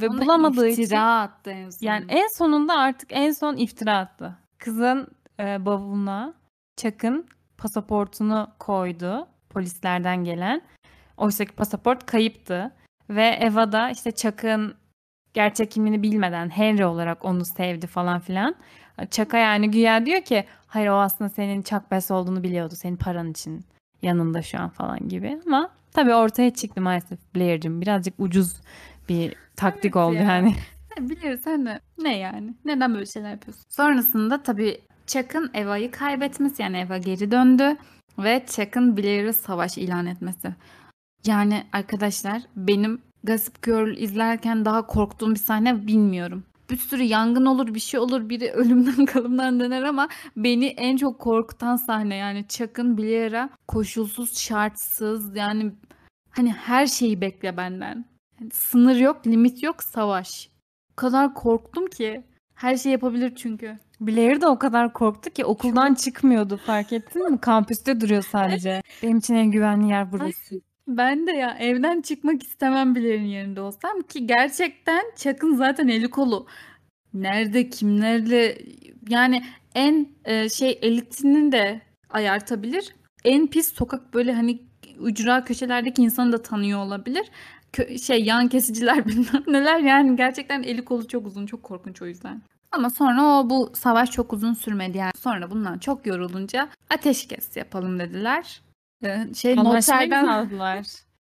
[0.00, 1.92] Ve Sonra bulamadığı için iftira attı en sonunda.
[1.92, 4.38] yani en sonunda artık en son iftira attı.
[4.58, 5.08] Kızın
[5.40, 6.34] e, bavuluna
[6.76, 7.26] Chuck'ın
[7.58, 10.62] pasaportunu koydu polislerden gelen.
[11.16, 12.72] Oysa ki pasaport kayıptı.
[13.10, 14.74] Ve Eva da işte Chuck'ın
[15.34, 18.54] gerçek kimliğini bilmeden Henry olarak onu sevdi falan filan.
[19.10, 22.74] Chuck'a yani güya diyor ki hayır o aslında senin Bass olduğunu biliyordu.
[22.76, 23.64] Senin paran için
[24.02, 25.40] yanında şu an falan gibi.
[25.46, 27.80] Ama tabii ortaya çıktı maalesef Blair'cim.
[27.80, 28.60] Birazcık ucuz
[29.08, 30.22] bir taktik Evet oldu ya.
[30.22, 30.54] yani.
[31.44, 31.80] Sen de.
[31.98, 32.54] Ne yani?
[32.64, 33.64] Neden böyle şeyler yapıyorsun?
[33.68, 37.76] Sonrasında tabii Chuck'ın Eva'yı kaybetmesi yani Eva geri döndü
[38.18, 40.54] ve Chuck'ın Blair'ı savaş ilan etmesi.
[41.26, 46.44] Yani arkadaşlar benim Gossip Girl izlerken daha korktuğum bir sahne bilmiyorum.
[46.70, 51.18] Bir sürü yangın olur, bir şey olur, biri ölümden kalımdan döner ama beni en çok
[51.18, 55.72] korkutan sahne yani Chuck'ın Blair'a koşulsuz, şartsız yani
[56.30, 58.04] hani her şeyi bekle benden.
[58.40, 60.50] Yani sınır yok, limit yok, savaş.
[60.92, 62.24] O kadar korktum ki.
[62.54, 63.78] Her şey yapabilir çünkü.
[64.00, 67.38] Blair de o kadar korktu ki okuldan çıkmıyordu fark ettin mi?
[67.40, 68.82] Kampüste duruyor sadece.
[69.02, 70.60] Benim için en güvenli yer burası.
[70.86, 76.46] Ben de ya evden çıkmak istemem Blair'in yerinde olsam ki gerçekten Chuck'ın zaten eli kolu.
[77.14, 78.58] Nerede, kimlerle
[79.08, 79.44] yani
[79.74, 82.94] en e, şey elitini de ayartabilir.
[83.24, 84.62] En pis sokak böyle hani
[85.00, 87.30] ücra köşelerdeki insanı da tanıyor olabilir.
[87.72, 92.06] Kö- şey yan kesiciler bilmem neler yani gerçekten eli kolu çok uzun çok korkunç o
[92.06, 92.42] yüzden.
[92.72, 95.12] Ama sonra o bu savaş çok uzun sürmedi yani.
[95.18, 98.60] Sonra bundan çok yorulunca ateşkes yapalım dediler.
[99.04, 100.86] Ee, Şey Anlaşma noterden imzaladılar.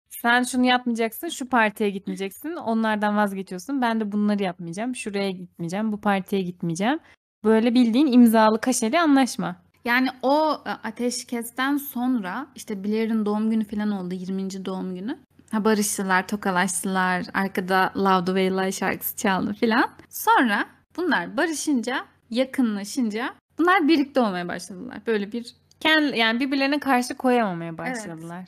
[0.09, 2.55] Sen şunu yapmayacaksın, şu partiye gitmeyeceksin.
[2.55, 3.81] Onlardan vazgeçiyorsun.
[3.81, 4.95] Ben de bunları yapmayacağım.
[4.95, 6.99] Şuraya gitmeyeceğim, bu partiye gitmeyeceğim.
[7.43, 9.55] Böyle bildiğin imzalı kaşeli anlaşma.
[9.85, 14.65] Yani o e, ateşkesten sonra işte Blair'in doğum günü falan oldu 20.
[14.65, 15.17] doğum günü.
[15.51, 17.25] Ha barıştılar, tokalaştılar.
[17.33, 19.89] Arkada Love the Way Lie şarkısı çaldı falan.
[20.09, 20.65] Sonra
[20.97, 24.97] bunlar barışınca, yakınlaşınca bunlar birlikte olmaya başladılar.
[25.07, 28.45] Böyle bir Kendi, yani birbirlerine karşı koyamamaya başladılar.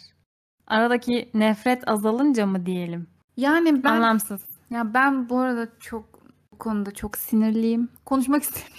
[0.68, 3.08] Aradaki nefret azalınca mı diyelim?
[3.38, 4.42] yani ben Anlamsız.
[4.70, 6.06] ya ben bu arada çok
[6.52, 7.90] bu konuda çok sinirliyim.
[8.06, 8.78] Konuşmak istemiyorum.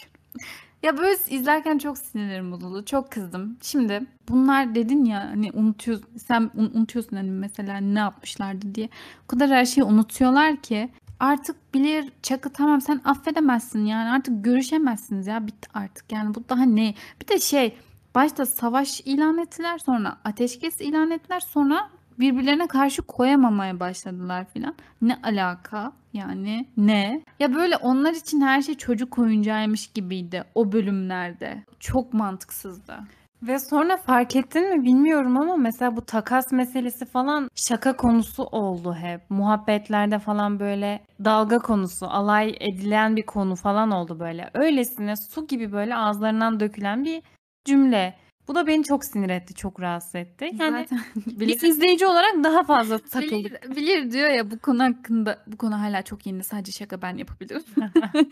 [0.82, 2.84] Ya böyle izlerken çok sinirlerim bozuldu.
[2.84, 3.56] Çok kızdım.
[3.62, 6.18] Şimdi bunlar dedin ya hani unutuyorsun.
[6.18, 8.88] Sen un- unutuyorsun hani mesela ne yapmışlardı diye.
[9.24, 10.88] O kadar her şeyi unutuyorlar ki
[11.20, 16.62] artık bilir Çakı tamam sen affedemezsin yani artık görüşemezsiniz ya bitti artık yani bu daha
[16.62, 16.94] ne?
[17.22, 17.76] Bir de şey
[18.14, 24.74] başta savaş ilan ettiler sonra ateşkes ilan ettiler sonra birbirlerine karşı koyamamaya başladılar filan.
[25.02, 27.22] Ne alaka yani ne?
[27.40, 31.64] Ya böyle onlar için her şey çocuk oyuncağıymış gibiydi o bölümlerde.
[31.80, 32.98] Çok mantıksızdı.
[33.42, 38.94] Ve sonra fark ettin mi bilmiyorum ama mesela bu takas meselesi falan şaka konusu oldu
[38.94, 39.20] hep.
[39.30, 44.50] Muhabbetlerde falan böyle dalga konusu, alay edilen bir konu falan oldu böyle.
[44.54, 47.22] Öylesine su gibi böyle ağızlarından dökülen bir
[47.68, 48.14] cümle.
[48.48, 50.50] Bu da beni çok sinir etti, çok rahatsız etti.
[50.58, 53.62] Yani Zaten biz izleyici olarak daha fazla takıldık.
[53.62, 57.16] bilir, bilir diyor ya bu konu hakkında bu konu hala çok yeni sadece şaka ben
[57.16, 57.62] yapabilirim.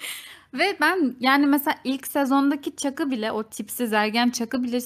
[0.54, 4.78] Ve ben yani mesela ilk sezondaki Chuck'ı bile o tipsiz ergen Chuck'ı bile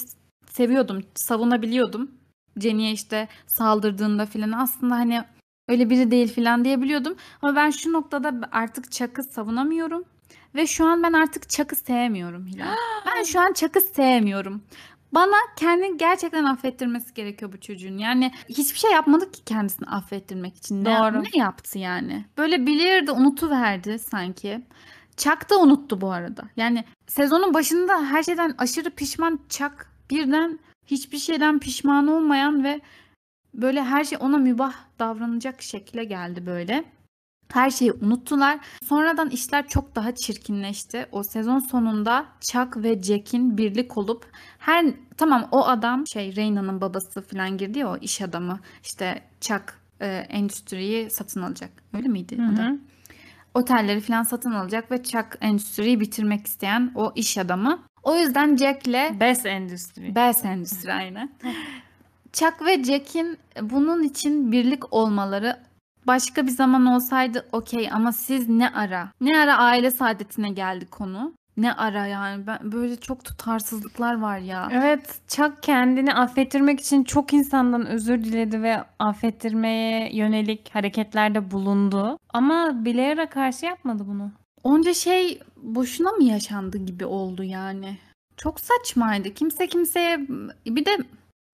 [0.46, 2.10] seviyordum, savunabiliyordum.
[2.60, 5.22] Jenny'e işte saldırdığında filan aslında hani
[5.68, 7.16] öyle biri değil falan diyebiliyordum.
[7.42, 10.04] Ama ben şu noktada artık Chuck'ı savunamıyorum.
[10.54, 12.76] Ve şu an ben artık Chuck'ı sevmiyorum Hilal.
[13.06, 14.62] ben şu an Chuck'ı sevmiyorum.
[15.12, 17.98] Bana kendini gerçekten affettirmesi gerekiyor bu çocuğun.
[17.98, 20.84] Yani hiçbir şey yapmadık ki kendisini affettirmek için.
[20.84, 21.22] Ne, Doğru.
[21.22, 22.24] ne yaptı yani?
[22.38, 24.60] Böyle bilir de unutuverdi sanki.
[25.16, 26.42] Chuck da unuttu bu arada.
[26.56, 32.80] Yani sezonun başında her şeyden aşırı pişman Chuck birden hiçbir şeyden pişman olmayan ve
[33.54, 36.84] böyle her şey ona mübah davranacak şekle geldi böyle.
[37.52, 38.58] Her şeyi unuttular.
[38.84, 41.06] Sonradan işler çok daha çirkinleşti.
[41.12, 44.26] O sezon sonunda Chuck ve Jack'in birlik olup
[44.58, 44.86] her
[45.16, 48.60] tamam o adam şey Reyna'nın babası falan girdi ya o iş adamı.
[48.82, 49.62] İşte Chuck
[50.00, 51.70] e, endüstriyi satın alacak.
[51.94, 52.38] Öyle miydi?
[52.38, 52.78] Hı hı.
[53.54, 57.82] Otelleri falan satın alacak ve Chuck endüstriyi bitirmek isteyen o iş adamı.
[58.02, 60.14] O yüzden Jack'le Best Endüstri.
[60.14, 61.30] Bels Endüstri aynen.
[62.32, 65.56] Chuck ve Jack'in bunun için birlik olmaları
[66.10, 69.08] başka bir zaman olsaydı okey ama siz ne ara?
[69.20, 71.34] Ne ara aile saadetine geldi konu?
[71.56, 72.46] Ne ara yani?
[72.46, 74.68] Ben, böyle çok tutarsızlıklar var ya.
[74.72, 82.18] Evet, Chuck kendini affettirmek için çok insandan özür diledi ve affettirmeye yönelik hareketlerde bulundu.
[82.30, 84.30] Ama Blair'a karşı yapmadı bunu.
[84.64, 87.98] Onca şey boşuna mı yaşandı gibi oldu yani.
[88.36, 89.34] Çok saçmaydı.
[89.34, 90.18] Kimse kimseye
[90.66, 90.98] bir de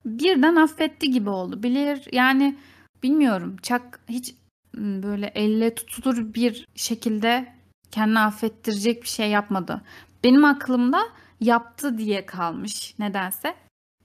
[0.04, 1.62] birden affetti gibi oldu.
[1.62, 2.56] Bilir yani
[3.02, 3.56] bilmiyorum.
[3.62, 4.34] Chuck hiç
[4.76, 7.52] böyle elle tutulur bir şekilde
[7.90, 9.82] kendini affettirecek bir şey yapmadı.
[10.24, 11.00] Benim aklımda
[11.40, 13.54] yaptı diye kalmış nedense.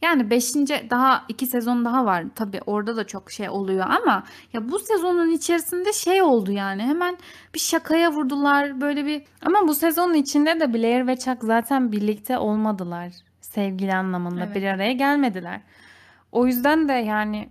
[0.01, 0.55] Yani 5.
[0.89, 2.25] daha 2 sezon daha var.
[2.35, 6.83] Tabii orada da çok şey oluyor ama ya bu sezonun içerisinde şey oldu yani.
[6.83, 7.17] Hemen
[7.55, 8.81] bir şakaya vurdular.
[8.81, 13.13] Böyle bir Ama bu sezonun içinde de Blair ve Chuck zaten birlikte olmadılar.
[13.41, 14.55] Sevgili anlamında Evet.
[14.55, 15.61] bir araya gelmediler.
[16.31, 17.49] O yüzden de yani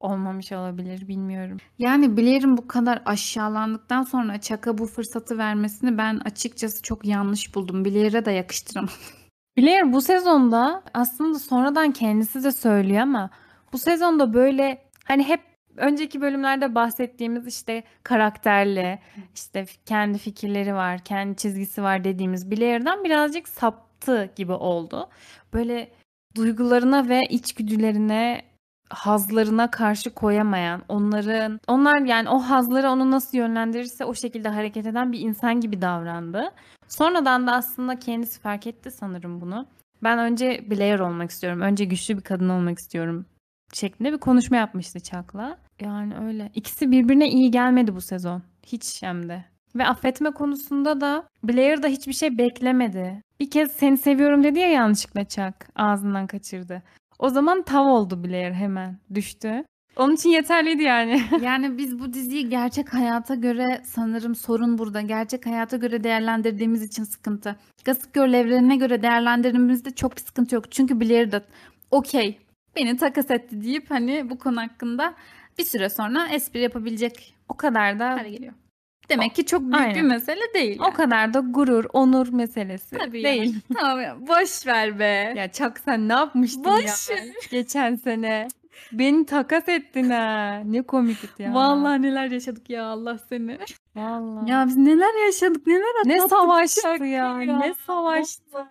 [0.00, 1.56] olmamış olabilir bilmiyorum.
[1.78, 7.84] Yani Blair'in bu kadar aşağılandıktan sonra Chuck'a bu fırsatı vermesini ben açıkçası çok yanlış buldum.
[7.84, 8.90] Blair'e de yakıştıramam.
[9.58, 13.30] Blair bu sezonda aslında sonradan kendisi de söylüyor ama
[13.72, 15.40] bu sezonda böyle hani hep
[15.76, 18.98] önceki bölümlerde bahsettiğimiz işte karakterli,
[19.34, 25.08] işte kendi fikirleri var, kendi çizgisi var dediğimiz Blair'den birazcık saptı gibi oldu.
[25.52, 25.90] Böyle
[26.34, 28.42] duygularına ve içgüdülerine,
[28.90, 35.12] hazlarına karşı koyamayan, onların onlar yani o hazları onu nasıl yönlendirirse o şekilde hareket eden
[35.12, 36.50] bir insan gibi davrandı.
[36.88, 39.66] Sonradan da aslında kendisi fark etti sanırım bunu.
[40.02, 41.60] Ben önce Blair olmak istiyorum.
[41.60, 43.26] Önce güçlü bir kadın olmak istiyorum.
[43.72, 45.58] Şeklinde bir konuşma yapmıştı Chuck'la.
[45.80, 46.50] Yani öyle.
[46.54, 48.42] İkisi birbirine iyi gelmedi bu sezon.
[48.66, 49.44] Hiç hem de.
[49.76, 53.22] Ve affetme konusunda da Blair da hiçbir şey beklemedi.
[53.40, 55.54] Bir kez seni seviyorum dedi ya yanlışlıkla Chuck.
[55.76, 56.82] Ağzından kaçırdı.
[57.18, 58.98] O zaman tav oldu Blair hemen.
[59.14, 59.64] Düştü.
[59.96, 61.22] Onun için yeterliydi yani.
[61.42, 65.00] Yani biz bu diziyi gerçek hayata göre sanırım sorun burada.
[65.00, 67.56] Gerçek hayata göre değerlendirdiğimiz için sıkıntı.
[67.86, 70.72] Gossip Girl evrenine göre değerlendirdiğimizde çok bir sıkıntı yok.
[70.72, 71.42] Çünkü Blair de
[71.90, 72.38] okey
[72.76, 75.14] beni takas etti deyip hani bu konu hakkında
[75.58, 78.52] bir süre sonra espri yapabilecek o kadar da hale geliyor.
[79.08, 80.04] Demek ki çok büyük bir Aynen.
[80.06, 80.80] mesele değil.
[80.90, 83.24] o kadar da gurur, onur meselesi Tabii değil.
[83.24, 83.60] değil.
[83.80, 85.34] tamam ya boş ver be.
[85.36, 87.16] Ya Çak sen ne yapmıştın Boş ya
[87.50, 88.48] geçen sene?
[88.92, 90.62] Beni takas ettin ha.
[90.64, 91.54] Ne komikti ya.
[91.54, 93.58] Vallahi neler yaşadık ya Allah seni.
[93.96, 94.50] Vallahi.
[94.50, 97.38] Ya biz neler yaşadık neler ne atlattık savaştı Çak ya.
[97.38, 98.66] Ne savaştı.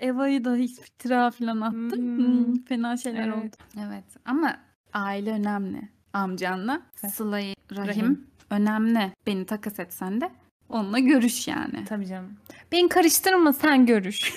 [0.00, 1.96] Eva'yı da iftira falan attı.
[1.96, 2.18] Hmm.
[2.18, 3.36] Hmm, fena şeyler Evet.
[3.36, 3.56] oldu.
[3.88, 4.56] Evet ama
[4.92, 5.88] aile önemli.
[6.12, 6.80] Amcanla.
[7.12, 8.26] Sıla-i Rahim, Rahim.
[8.50, 9.12] Önemli.
[9.26, 10.30] Beni takas etsen de
[10.68, 11.84] onunla görüş yani.
[11.88, 12.36] Tabii canım.
[12.72, 14.34] Beni karıştırma sen görüş.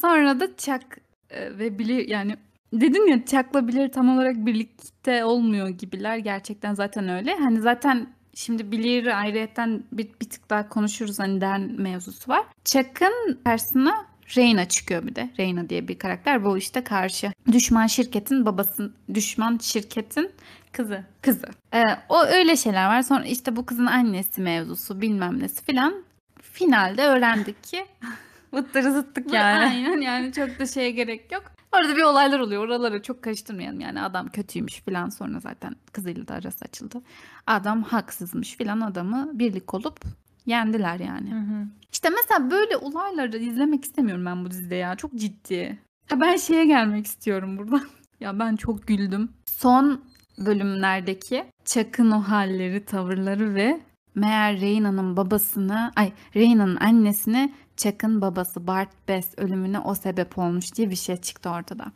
[0.00, 0.98] Sonra da Chuck
[1.30, 2.36] e, ve Billy yani
[2.72, 6.18] dedin ya Chuck'la Billy tam olarak birlikte olmuyor gibiler.
[6.18, 7.34] Gerçekten zaten öyle.
[7.34, 11.18] Hani zaten şimdi Billy'yi ayrıyetten bir, bir tık daha konuşuruz.
[11.18, 12.44] Hani den mevzusu var.
[12.64, 15.30] Chuck'ın karşısına Reyna çıkıyor bir de.
[15.38, 16.44] Reyna diye bir karakter.
[16.44, 17.32] Bu işte karşı.
[17.52, 20.30] Düşman şirketin babası, düşman şirketin
[20.72, 21.04] Kızı.
[21.22, 21.46] kızı.
[21.74, 23.02] Ee, o öyle şeyler var.
[23.02, 26.04] Sonra işte bu kızın annesi mevzusu bilmem nesi filan.
[26.42, 27.86] Finalde öğrendik ki
[28.52, 29.74] Vıttırı zıttık yani.
[29.74, 29.88] yani.
[29.88, 31.42] Aynen yani çok da şeye gerek yok.
[31.72, 32.64] Orada bir olaylar oluyor.
[32.64, 33.80] Oraları çok karıştırmayalım.
[33.80, 37.02] Yani adam kötüymüş filan sonra zaten kızıyla da arası açıldı.
[37.46, 40.00] Adam haksızmış filan adamı birlik olup
[40.46, 41.30] yendiler yani.
[41.30, 41.66] Hı hı.
[41.92, 44.96] İşte mesela böyle olayları izlemek istemiyorum ben bu dizide ya.
[44.96, 45.78] Çok ciddi.
[46.10, 47.80] Ya ben şeye gelmek istiyorum burada.
[48.20, 49.28] ya ben çok güldüm.
[49.46, 50.04] Son
[50.38, 53.80] bölümlerdeki Chuck'ın o halleri, tavırları ve
[54.14, 60.90] meğer Reyna'nın babasını, ay Reyna'nın annesini Chuck'ın babası Bart Bess ölümüne o sebep olmuş diye
[60.90, 61.92] bir şey çıktı ortada.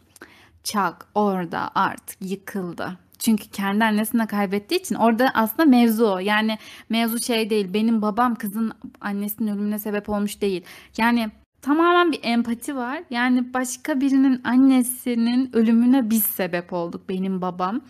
[0.65, 2.99] Chuck orada artık yıkıldı.
[3.19, 6.19] Çünkü kendi annesini de kaybettiği için orada aslında mevzu o.
[6.19, 7.75] Yani mevzu şey değil.
[7.75, 10.65] Benim babam kızın annesinin ölümüne sebep olmuş değil.
[10.97, 11.31] Yani
[11.63, 13.03] tamamen bir empati var.
[13.11, 17.81] Yani başka birinin annesinin ölümüne biz sebep olduk benim babam.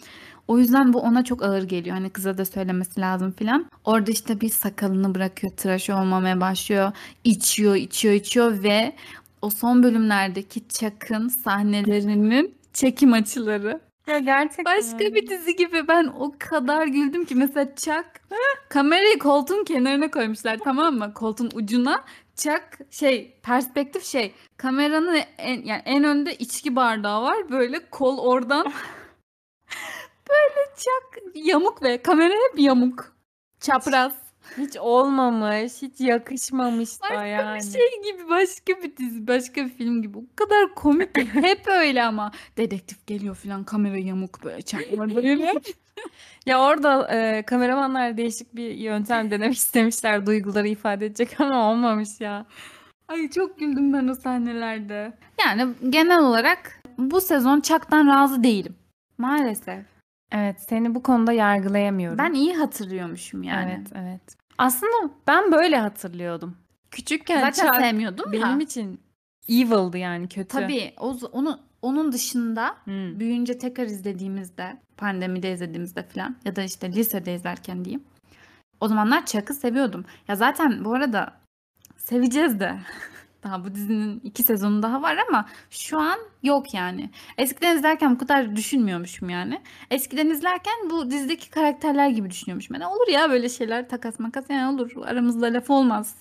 [0.49, 1.97] O yüzden bu ona çok ağır geliyor.
[1.97, 3.67] Hani kıza da söylemesi lazım filan.
[3.85, 6.93] Orada işte bir sakalını bırakıyor, tıraş olmamaya başlıyor.
[7.25, 8.97] içiyor, içiyor, içiyor ve
[9.43, 13.88] o son bölümlerdeki Chuck'ın sahnelerinin çekim açıları.
[14.09, 14.65] Ya gerçekten.
[14.65, 18.07] Başka bir dizi gibi ben o kadar güldüm ki mesela Chuck
[18.69, 21.15] kamerayı koltuğun kenarına koymuşlar tamam mı?
[21.15, 22.05] Koltuğun ucuna
[22.37, 28.67] Chuck şey perspektif şey kameranın en, yani en önde içki bardağı var böyle kol oradan
[30.29, 33.13] böyle Chuck yamuk ve kamera hep yamuk.
[33.61, 34.28] Çapraz.
[34.59, 37.57] Hiç olmamış, hiç yakışmamış da Başka yani.
[37.59, 41.69] bir şey gibi başka bir dizi başka bir film gibi o kadar komik ki hep
[41.69, 45.53] öyle ama dedektif geliyor falan kamera yamuk böyle çakma böyle.
[46.47, 52.47] Ya orada e, kameramanlar değişik bir yöntem denemek istemişler duyguları ifade edecek ama olmamış ya.
[53.09, 55.13] Ay çok güldüm ben o sahnelerde.
[55.45, 58.77] Yani genel olarak bu sezon Chuck'tan razı değilim.
[59.19, 59.98] Maalesef.
[60.33, 62.19] Evet, seni bu konuda yargılayamıyorum.
[62.19, 63.77] Ben iyi hatırlıyormuşum yani.
[63.79, 64.37] Evet, evet.
[64.59, 66.57] Aslında ben böyle hatırlıyordum.
[66.91, 68.63] Küçükken Zaten Chuck sevmiyordum benim da.
[68.63, 69.01] için
[69.49, 70.49] evil'dı yani kötü.
[70.49, 73.21] Tabii o, onu, onun dışında Hmm.
[73.21, 78.05] büyüyünce tekrar izlediğimizde, pandemide izlediğimizde falan ya da işte lisede izlerken diyeyim.
[78.81, 80.05] O zamanlar Chuck'ı seviyordum.
[80.29, 81.33] Ya zaten bu arada
[81.97, 82.75] seveceğiz de.
[83.43, 87.11] Daha bu dizinin iki sezonu daha var ama şu an yok yani.
[87.39, 89.61] Eskiden izlerken bu kadar düşünmüyormuşum yani.
[89.91, 92.75] Eskiden izlerken bu dizideki karakterler gibi düşünüyormuşum.
[92.75, 96.15] Yani olur ya böyle şeyler takas makas yani olur aramızda laf olmaz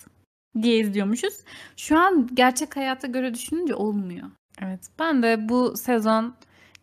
[0.61, 1.33] diye izliyormuşuz.
[1.77, 4.27] Şu an gerçek hayata göre düşününce olmuyor.
[4.61, 4.87] Evet.
[4.99, 6.35] Ben de bu sezon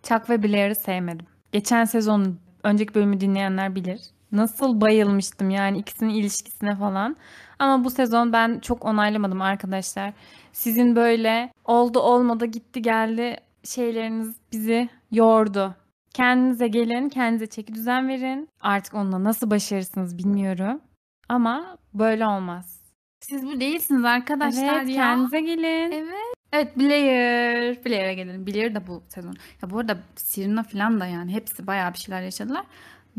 [0.03, 1.27] Chuck ve Blair'ı sevmedim.
[1.53, 4.01] Geçen sezon önceki bölümü dinleyenler bilir.
[4.33, 7.16] Nasıl bayılmıştım yani ikisinin ilişkisine falan.
[7.58, 10.12] Ama bu sezon ben çok onaylamadım arkadaşlar.
[10.52, 15.74] Sizin böyle oldu olmadı gitti geldi şeyleriniz bizi yordu.
[16.14, 18.48] Kendinize gelin, kendinize çeki düzen verin.
[18.60, 20.80] Artık onunla nasıl başarırsınız bilmiyorum.
[21.28, 22.80] Ama böyle olmaz.
[23.20, 24.94] Siz bu değilsiniz arkadaşlar evet, ya.
[24.94, 25.92] kendinize gelin.
[25.92, 26.34] Evet.
[26.52, 27.84] Evet Blair.
[27.84, 28.46] Blair'e gelelim.
[28.46, 29.34] Blair de bu sezon.
[29.62, 32.64] Ya bu arada Serena falan da yani hepsi bayağı bir şeyler yaşadılar.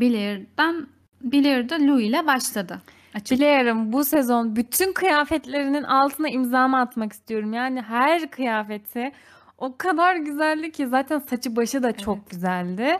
[0.00, 0.88] Blair'dan
[1.22, 2.82] Blair de Lou ile başladı.
[3.16, 3.40] Açık.
[3.92, 7.52] Bu sezon bütün kıyafetlerinin altına imzamı atmak istiyorum.
[7.52, 9.12] Yani her kıyafeti
[9.58, 12.30] o kadar güzeldi ki zaten saçı başı da çok Evet.
[12.30, 12.98] güzeldi.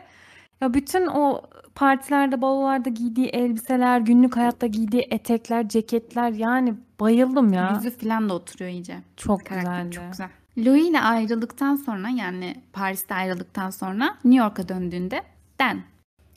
[0.60, 1.42] Ya bütün o
[1.74, 7.72] partilerde, balolarda giydiği elbiseler, günlük hayatta giydiği etekler, ceketler yani bayıldım ya.
[7.74, 8.96] Yüzü falan da oturuyor iyice.
[9.16, 9.94] çok Karakter güzeldi.
[9.94, 10.28] çok güzel.
[10.58, 15.22] Louis ile ayrıldıktan sonra yani Paris'te ayrıldıktan sonra New York'a döndüğünde
[15.60, 15.80] Dan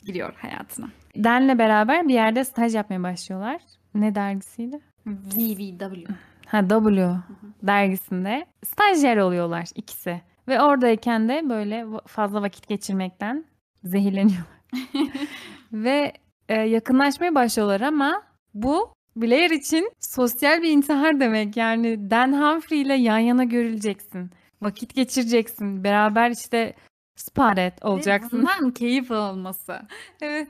[0.04, 0.88] giriyor hayatına.
[1.16, 3.60] Dan'le beraber bir yerde staj yapmaya başlıyorlar.
[3.94, 4.80] Ne dergisiydi?
[5.06, 6.04] VVW.
[6.46, 7.16] Ha W
[7.62, 10.20] dergisinde stajyer oluyorlar ikisi.
[10.48, 13.44] Ve oradayken de böyle fazla vakit geçirmekten
[13.84, 14.60] zehirleniyorlar.
[15.72, 16.12] Ve
[16.48, 18.22] e, yakınlaşmaya başlıyorlar ama
[18.54, 21.56] bu Blair için sosyal bir intihar demek.
[21.56, 24.30] Yani Dan Humphrey ile yan yana görüleceksin.
[24.62, 25.84] Vakit geçireceksin.
[25.84, 26.74] Beraber işte
[27.16, 28.42] sparet olacaksın.
[28.42, 29.80] Bundan keyif alması.
[30.20, 30.48] Evet.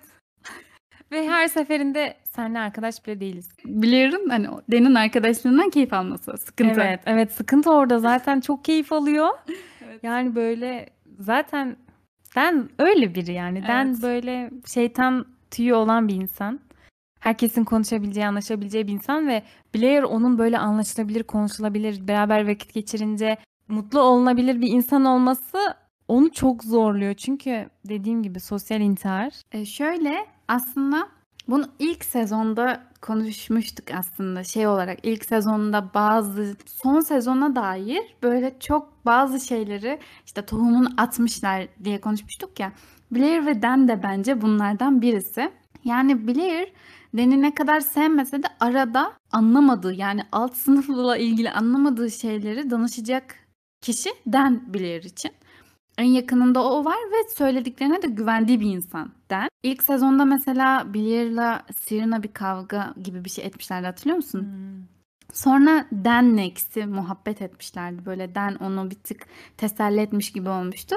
[1.12, 3.48] Ve her seferinde seninle arkadaş bile değiliz.
[3.64, 6.36] Blair'ın hani o Dan'ın arkadaşlığından keyif alması.
[6.36, 6.80] Sıkıntı.
[6.80, 9.28] Evet, evet sıkıntı orada zaten çok keyif alıyor.
[9.84, 10.04] Evet.
[10.04, 11.76] Yani böyle zaten
[12.36, 13.62] Den öyle biri yani.
[13.68, 14.02] Den Evet.
[14.02, 16.60] böyle şeytan tüyü olan bir insan.
[17.20, 19.42] Herkesin konuşabileceği, anlaşabileceği bir insan ve
[19.74, 23.36] Blair onun böyle anlaşılabilir, konuşulabilir, beraber vakit geçirince
[23.68, 25.58] mutlu olunabilir bir insan olması
[26.08, 27.14] onu çok zorluyor.
[27.14, 29.32] Çünkü dediğim gibi sosyal intihar.
[29.52, 31.08] E, şöyle aslında
[31.48, 39.06] bunu ilk sezonda konuşmuştuk aslında şey olarak ilk sezonda bazı son sezona dair böyle çok
[39.06, 42.72] bazı şeyleri işte tohumunu atmışlar diye konuşmuştuk ya.
[43.10, 45.52] Blair ve Dan de bence bunlardan birisi.
[45.84, 46.72] Yani Blair
[47.16, 53.36] Dan'i ne kadar sevmese de arada anlamadığı yani alt sınıfla ilgili anlamadığı şeyleri danışacak
[53.80, 55.30] kişi Dan Blair için.
[56.00, 59.48] En yakınında o var ve söylediklerine de güvendiği bir insan Dan.
[59.62, 64.48] İlk sezonda mesela Blair'la Serena bir kavga gibi bir şey etmişlerdi hatırlıyor musun?
[65.32, 68.06] Sonra Dan'le ikisi muhabbet etmişlerdi.
[68.06, 69.26] Böyle Dan onu bir tık
[69.56, 70.96] teselli etmiş gibi olmuştu.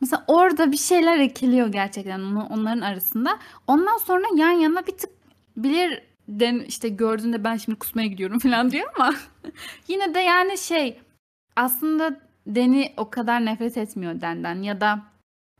[0.00, 3.38] Mesela orada bir şeyler ekiliyor gerçekten onların arasında.
[3.66, 5.10] Ondan sonra yan yana bir tık
[5.56, 9.14] Blair Dan işte gördüğünde ben şimdi kusmaya gidiyorum falan diyor ama
[9.88, 11.00] yine de yani şey
[11.56, 15.12] aslında Dan'i o kadar nefret etmiyor Dan'den ya da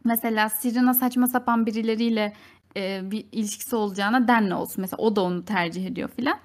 [0.05, 2.33] Mesela Serena saçma sapan birileriyle
[2.77, 4.81] e, bir ilişkisi olacağına Dan'le olsun.
[4.81, 6.39] Mesela o da onu tercih ediyor filan.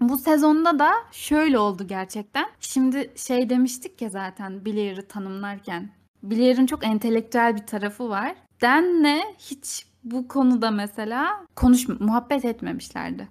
[0.00, 2.46] Bu sezonda da şöyle oldu gerçekten.
[2.60, 5.90] Şimdi şey demiştik ya zaten Blair'ı tanımlarken.
[6.22, 8.34] Blair'ın çok entelektüel bir tarafı var.
[8.62, 13.28] Dan'le hiç bu konuda mesela konuş muhabbet etmemişlerdi.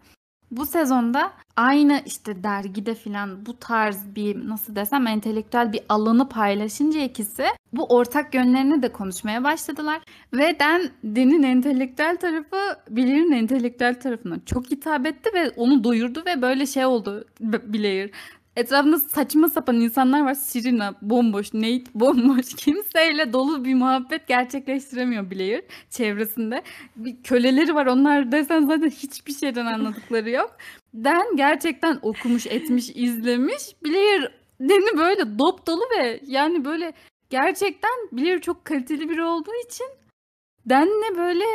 [0.52, 7.02] Bu sezonda aynı işte dergide filan bu tarz bir nasıl desem entelektüel bir alanı paylaşınca
[7.04, 10.02] ikisi bu ortak yönlerini de konuşmaya başladılar.
[10.34, 12.58] Ve Dan, Dan'in entelektüel tarafı
[12.90, 18.12] Blair'in entelektüel tarafına çok hitap etti ve onu doyurdu ve böyle şey oldu Blair.
[18.56, 20.34] Etrafında saçma sapan insanlar var.
[20.34, 22.54] Serena bomboş, Nate bomboş.
[22.58, 26.64] Kimseyle dolu bir muhabbet gerçekleştiremiyor Blair çevresinde.
[26.96, 27.86] Bir köleleri var.
[27.86, 30.58] Onlar desen zaten hiçbir şeyden anladıkları yok.
[30.94, 33.76] Dan gerçekten okumuş, etmiş, izlemiş.
[33.86, 34.32] Blair
[34.62, 36.94] Dan'i böyle dop dolu ve yani böyle
[37.30, 39.88] gerçekten Blair çok kaliteli biri olduğu için
[40.70, 41.46] Dan'le böyle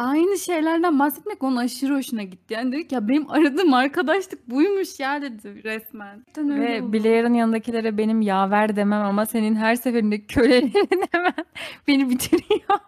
[0.00, 2.54] aynı şeylerden bahsetmek onun aşırı hoşuna gitti.
[2.54, 6.16] Yani dedi ki ya benim aradığım arkadaşlık buymuş ya dedi resmen.
[6.16, 6.92] Gerçekten öyle Ve oldu.
[6.92, 11.34] Blair'ın yanındakilere benim yaver demem ama senin her seferinde kölelerin hemen
[11.88, 12.78] beni bitiriyor.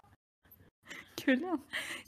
[1.24, 1.58] köle ama.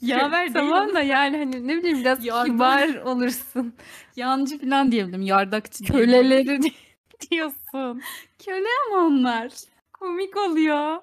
[0.01, 2.53] Yaver Tamam ama da yani hani ne bileyim biraz Yardım.
[2.53, 3.73] kibar olursun.
[4.15, 5.21] yancı falan diyebilirim.
[5.21, 5.83] Yardakçı.
[5.83, 6.59] Köleleri
[7.31, 8.01] diyorsun.
[8.45, 9.51] Köle ama onlar.
[9.93, 10.97] Komik oluyor.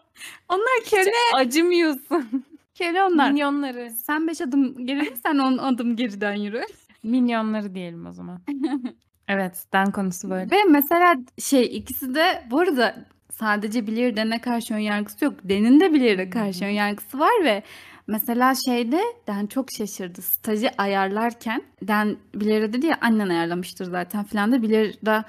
[0.49, 1.11] Onlar köle.
[1.35, 2.45] Acımıyorsun.
[2.79, 3.31] Köle onlar.
[3.31, 3.91] Minyonları.
[3.91, 6.63] Sen beş adım geri sen on adım geriden yürü.
[7.03, 8.41] Minyonları diyelim o zaman.
[9.29, 10.51] Evet, Dan konusu böyle.
[10.51, 15.35] Ve mesela şey ikisi de bu arada sadece Blair Dan'e karşı ön yargısı yok.
[15.45, 17.63] Dan'in de Blair'e karşı ön yargısı var ve
[18.07, 20.23] mesela şeyde Dan çok şaşırdı.
[20.23, 25.25] Stajı ayarlarken Dan Blair'e dedi ya annen ayarlamıştır zaten filan da Blair da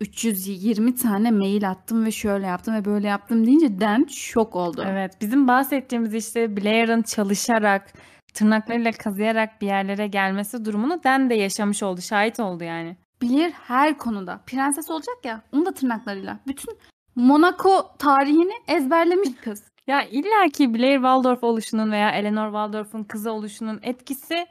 [0.00, 4.84] 320 tane mail attım ve şöyle yaptım ve böyle yaptım deyince Dan şok oldu.
[4.86, 7.92] Evet, bizim bahsettiğimiz işte Blair'ın çalışarak,
[8.34, 12.96] tırnaklarıyla kazıyarak bir yerlere gelmesi durumunu Dan de yaşamış oldu, şahit oldu yani.
[13.22, 16.38] Blair her konuda prenses olacak ya onu da tırnaklarıyla.
[16.46, 16.78] Bütün
[17.14, 19.62] Monaco tarihini ezberlemiş kız.
[19.86, 24.46] Ya illaki Blair Waldorf oluşunun veya Eleanor Waldorf'un kızı oluşunun etkisi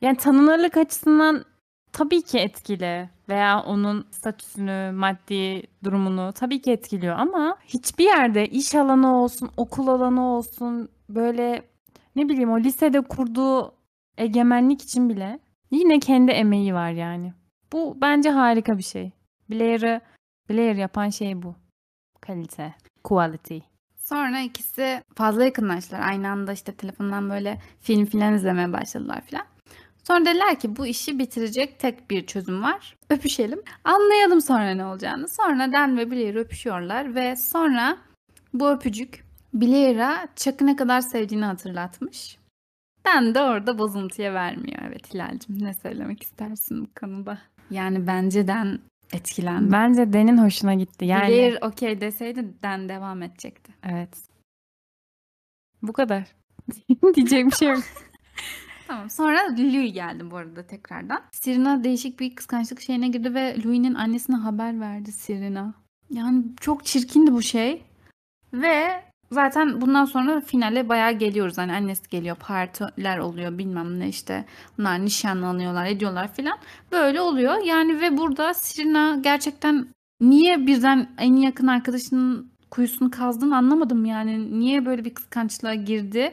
[0.00, 1.44] yani tanınırlık açısından
[1.96, 8.74] tabii ki etkili veya onun statüsünü, maddi durumunu tabii ki etkiliyor ama hiçbir yerde iş
[8.74, 11.62] alanı olsun, okul alanı olsun böyle
[12.16, 13.74] ne bileyim o lisede kurduğu
[14.18, 15.38] egemenlik için bile
[15.70, 17.32] yine kendi emeği var yani.
[17.72, 19.10] Bu bence harika bir şey.
[19.50, 20.00] Blair'ı
[20.50, 21.54] Blair yapan şey bu.
[22.20, 22.74] Kalite,
[23.04, 23.58] quality.
[23.96, 26.00] Sonra ikisi fazla yakınlaştılar.
[26.00, 29.55] Aynı anda işte telefondan böyle film filan izlemeye başladılar filan.
[30.06, 32.96] Sonra dediler ki bu işi bitirecek tek bir çözüm var.
[33.10, 33.62] Öpüşelim.
[33.84, 35.28] Anlayalım sonra ne olacağını.
[35.28, 37.98] Sonra Dan ve Blair öpüşüyorlar ve sonra
[38.54, 42.38] bu öpücük Blair'a Chuck'ı ne kadar sevdiğini hatırlatmış.
[43.06, 44.78] Dan de orada bozuntuya vermiyor.
[44.86, 47.38] Evet Hilal'cim ne söylemek istersin bu konuda?
[47.70, 48.78] Yani bence Dan
[49.12, 49.72] etkilendi.
[49.72, 51.04] Bence Dan'in hoşuna gitti.
[51.04, 53.72] Yani Blair okey deseydi Dan devam edecekti.
[53.82, 54.16] evet.
[55.82, 56.24] Bu kadar.
[57.14, 57.82] Diyecek bir şey yok.
[58.86, 59.10] Tamam.
[59.10, 61.22] Sonra Louis geldi bu arada tekrardan.
[61.32, 65.74] Serena değişik bir kıskançlık şeyine girdi ve Louis'nin annesine haber verdi Serena.
[66.10, 67.82] Yani çok çirkindi bu şey.
[68.52, 71.58] Ve zaten bundan sonra finale bayağı geliyoruz.
[71.58, 74.44] Hani annesi geliyor, partiler oluyor bilmem ne işte.
[74.78, 76.58] Bunlar nişanlanıyorlar, ediyorlar filan.
[76.92, 77.64] Böyle oluyor.
[77.64, 79.88] Yani ve burada Serena gerçekten
[80.20, 84.60] niye birden en yakın arkadaşının kuyusunu kazdığını anlamadım yani.
[84.60, 86.32] Niye böyle bir kıskançlığa girdi?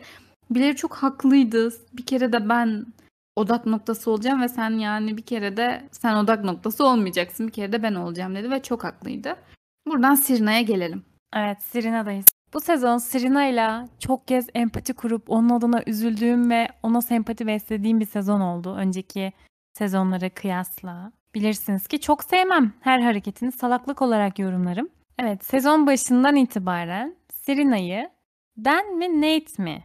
[0.55, 1.73] Blair çok haklıydı.
[1.93, 2.85] Bir kere de ben
[3.35, 7.47] odak noktası olacağım ve sen yani bir kere de sen odak noktası olmayacaksın.
[7.47, 9.35] Bir kere de ben olacağım dedi ve çok haklıydı.
[9.87, 11.05] Buradan Serena'ya gelelim.
[11.35, 12.25] Evet, Serena'dayız.
[12.53, 17.99] Bu sezon Serena ile çok kez empati kurup onun adına üzüldüğüm ve ona sempati beslediğim
[17.99, 18.75] bir sezon oldu.
[18.75, 19.33] Önceki
[19.73, 21.11] sezonlara kıyasla.
[21.35, 22.73] Bilirsiniz ki çok sevmem.
[22.79, 24.89] Her hareketini salaklık olarak yorumlarım.
[25.19, 28.09] Evet, sezon başından itibaren Serena'yı
[28.57, 29.83] Dan mi Nate mi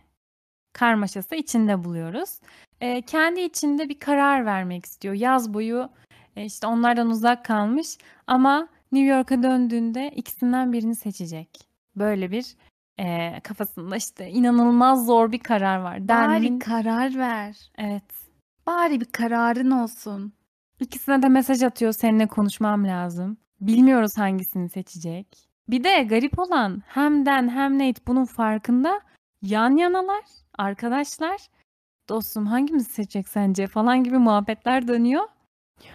[0.79, 2.41] karmaşası içinde buluyoruz.
[2.81, 5.14] Ee, kendi içinde bir karar vermek istiyor.
[5.14, 5.89] Yaz boyu
[6.37, 11.49] e, işte onlardan uzak kalmış ama New York'a döndüğünde ikisinden birini seçecek.
[11.97, 12.57] Böyle bir
[12.99, 15.95] e, kafasında işte inanılmaz zor bir karar var.
[15.95, 17.57] Bari Dan'in karar ver.
[17.79, 18.05] evet.
[18.66, 20.33] Bari bir kararın olsun.
[20.81, 23.37] İkisine de mesaj atıyor seninle konuşmam lazım.
[23.61, 25.49] Bilmiyoruz hangisini seçecek.
[25.68, 29.01] Bir de garip olan hem Dan hem Nate bunun farkında
[29.43, 30.24] yan yanalar,
[30.59, 31.41] arkadaşlar.
[32.09, 35.25] Dostum hangimizi seçecek sence falan gibi muhabbetler dönüyor.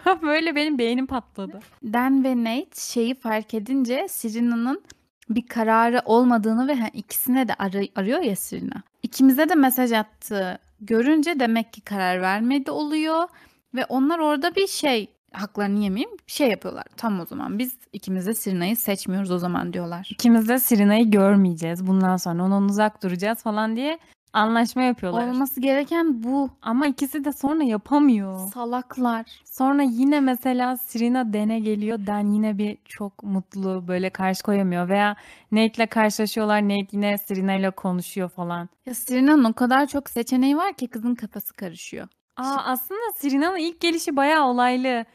[0.06, 1.60] Ya böyle benim beynim patladı.
[1.84, 4.84] Dan ve Nate şeyi fark edince Serena'nın
[5.30, 8.84] bir kararı olmadığını ve ikisine de arı- arıyor ya Serena.
[9.04, 10.60] İkimize de mesaj attı.
[10.82, 13.28] Görünce demek ki karar vermedi oluyor
[13.76, 16.86] ve onlar orada bir şey haklarını yemeyeyim şey yapıyorlar.
[16.98, 20.08] Tam o zaman biz ikimiz de Serena'yı seçmiyoruz o zaman diyorlar.
[20.12, 22.44] İkimiz de Serena'yı görmeyeceğiz bundan sonra.
[22.44, 24.00] Ondan uzak duracağız falan diye
[24.34, 25.28] anlaşma yapıyorlar.
[25.28, 26.50] Olması gereken bu.
[26.62, 28.48] Ama ikisi de sonra yapamıyor.
[28.52, 29.26] Salaklar.
[29.46, 32.00] Sonra yine mesela Serena Dan'e geliyor.
[32.08, 34.90] Dan yine bir çok mutlu böyle karşı koyamıyor.
[34.90, 35.16] Veya
[35.52, 36.64] Nate'le karşılaşıyorlar.
[36.64, 38.70] Nate yine Serena ile konuşuyor falan.
[38.86, 42.08] Ya Serena'nın o kadar çok seçeneği var ki kızın kafası karışıyor.
[42.38, 45.06] Aa, aslında Serena'nın ilk gelişi bayağı olaylı.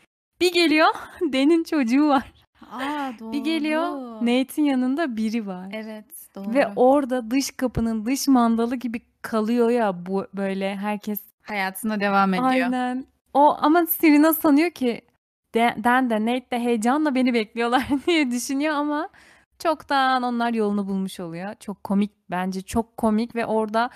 [0.40, 0.88] Bir geliyor
[1.20, 2.32] Dan'in çocuğu var.
[2.72, 3.32] Aa doğru.
[3.32, 3.82] Bir geliyor
[4.20, 5.68] Nate'in yanında biri var.
[5.72, 6.04] Evet
[6.34, 6.54] doğru.
[6.54, 11.20] Ve orada dış kapının dış mandalı gibi kalıyor ya bu böyle herkes.
[11.42, 12.48] hayatına devam ediyor.
[12.48, 13.06] Aynen.
[13.34, 15.02] O ama Serena sanıyor ki
[15.54, 19.08] Dan Dan de Nate de heyecanla beni bekliyorlar diye düşünüyor ama
[19.58, 21.54] çoktan onlar yolunu bulmuş oluyor.
[21.60, 23.90] Çok komik bence çok komik ve orada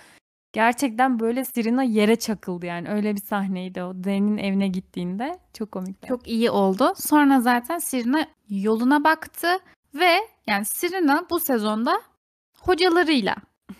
[0.52, 6.08] gerçekten böyle Serena yere çakıldı yani öyle bir sahneydi o Dan'in evine gittiğinde çok komikti.
[6.08, 6.92] Çok iyi oldu.
[6.96, 9.48] Sonra zaten Serena yoluna baktı
[9.94, 12.00] ve yani Serena bu sezonda
[12.58, 13.36] hocalarıyla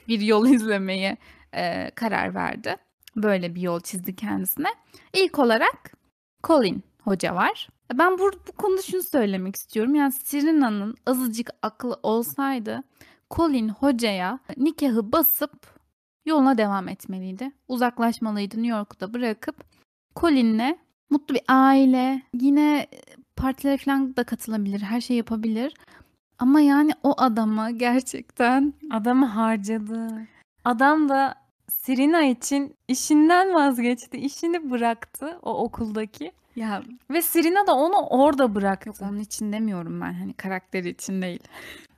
[0.09, 1.17] bir yol izlemeye
[1.55, 2.77] e, karar verdi.
[3.17, 4.69] Böyle bir yol çizdi kendisine.
[5.13, 5.93] İlk olarak
[6.45, 7.69] Colin hoca var.
[7.95, 9.95] Ben bu, bu konuda şunu söylemek istiyorum.
[9.95, 12.83] Yani Serena'nın azıcık aklı olsaydı
[13.31, 15.67] Colin hocaya nikahı basıp
[16.27, 17.53] yoluna devam etmeliydi.
[17.69, 19.57] Uzaklaşmalıydı New York'ta bırakıp
[20.17, 20.79] Colin'le
[21.11, 22.87] mutlu bir aile, yine
[23.37, 25.75] partilere falan da katılabilir, her şey yapabilir.
[26.43, 30.09] Ama yani o adama gerçekten Adamı harcadı.
[30.65, 31.35] Adam da
[31.69, 34.19] Serena için işinden vazgeçti.
[34.19, 36.33] işini bıraktı o okuldaki.
[36.57, 38.89] ya Ve Serena da onu orada bıraktı.
[38.89, 41.43] yok onun için demiyorum ben hani karakteri için değil.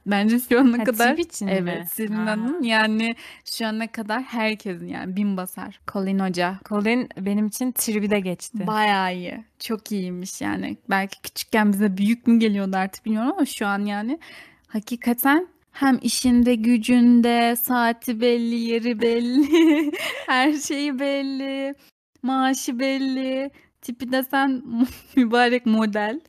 [0.06, 1.54] Bence şu ana Ha, kadar için mi?
[1.58, 3.16] evet Serena'nın yani
[3.58, 5.80] şu ana kadar herkesin yani bin basar.
[5.92, 8.66] Colin Hoca Colin benim için tribi de geçti.
[8.66, 9.44] bayağı iyi.
[9.58, 10.76] Çok iyiymiş yani.
[10.90, 14.18] Belki küçükken bize büyük mü geliyordu artık bilmiyorum ama şu an yani
[14.66, 19.92] hakikaten hem işinde gücünde saati belli, yeri belli,
[20.26, 21.74] her şeyi belli,
[22.22, 23.50] maaşı belli,
[23.82, 24.62] tipi desen
[25.16, 26.20] mübarek model.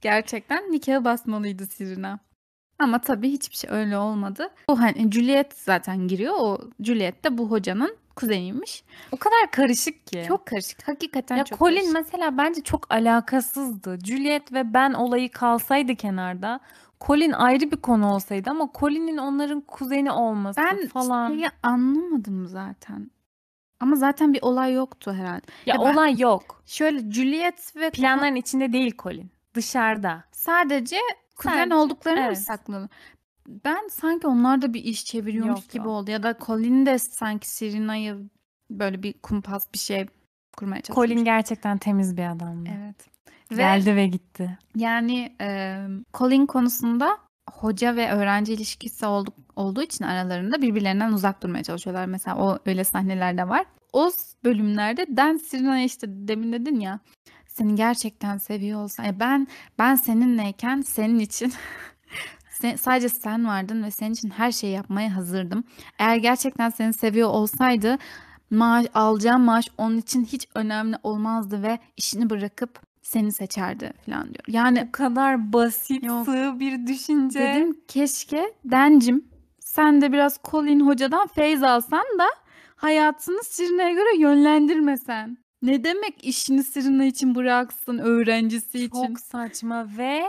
[0.00, 2.18] Gerçekten nikahı basmalıydı Serena.
[2.78, 4.48] Ama tabii hiçbir şey öyle olmadı.
[4.68, 6.34] O hani Juliet zaten giriyor.
[6.38, 8.84] O Juliet de bu hocanın kuzeniymiş.
[9.12, 10.24] o kadar karışık ki.
[10.28, 10.88] Çok karışık.
[10.88, 11.94] Hakikaten ya çok Colin karışık.
[11.94, 13.98] mesela bence çok alakasızdı.
[14.04, 16.60] Juliet ve ben olayı kalsaydı kenarda.
[17.00, 21.28] Colin ayrı bir konu olsaydı ama Colin'in onların kuzeni olması Ben falan.
[21.28, 23.10] şeyi anlamadım zaten.
[23.80, 25.42] Ama zaten bir olay yoktu herhalde.
[25.66, 26.62] ya ya ben- olay yok.
[26.66, 29.30] Şöyle Juliet ve Planların içinde değil Colin.
[29.54, 30.24] Dışarıda.
[30.32, 30.96] sadece
[31.36, 32.38] kuzen Sadece, olduklarını mı evet.
[32.38, 32.88] sakladı?
[33.64, 36.10] Ben sanki onlar da bir iş çeviriyormuş Yok, gibi oldu.
[36.10, 38.30] Ya da Colin de sanki Serena'yı
[38.70, 40.06] böyle bir kumpas bir şey
[40.56, 41.08] kurmaya çalışmış.
[41.08, 42.70] Colin gerçekten temiz bir adamdı.
[42.78, 43.08] Evet.
[43.50, 44.58] Ve Geldi ve gitti.
[44.76, 45.78] yani e,
[46.14, 47.18] Colin konusunda
[47.52, 52.06] hoca ve öğrenci ilişkisi olduk, olduğu için aralarında birbirlerinden uzak durmaya çalışıyorlar.
[52.06, 53.64] Mesela o öyle sahneler de var.
[53.92, 54.10] O
[54.44, 57.00] bölümlerde Dan Serena'ya işte demin dedin ya
[57.54, 59.46] seni gerçekten seviyor olsa ya ben
[59.78, 61.52] ben seninleyken senin için
[62.76, 65.64] sadece sen vardın ve senin için her şeyi yapmaya hazırdım.
[65.98, 67.98] Eğer gerçekten seni seviyor olsaydı
[68.50, 74.44] maaş alacağım maaş onun için hiç önemli olmazdı ve işini bırakıp seni seçerdi falan diyor.
[74.48, 76.24] Yani O kadar basit, Yok.
[76.26, 77.40] sığ bir düşünce.
[77.40, 79.24] dedim keşke Dencim
[79.58, 82.26] sen de biraz Colin hocadan feyz alsan da
[82.76, 85.43] hayatını Serena'ya göre yönlendirmesen.
[85.64, 89.06] Ne demek işini Serena için bıraksın öğrencisi için?
[89.06, 90.22] Çok saçma ve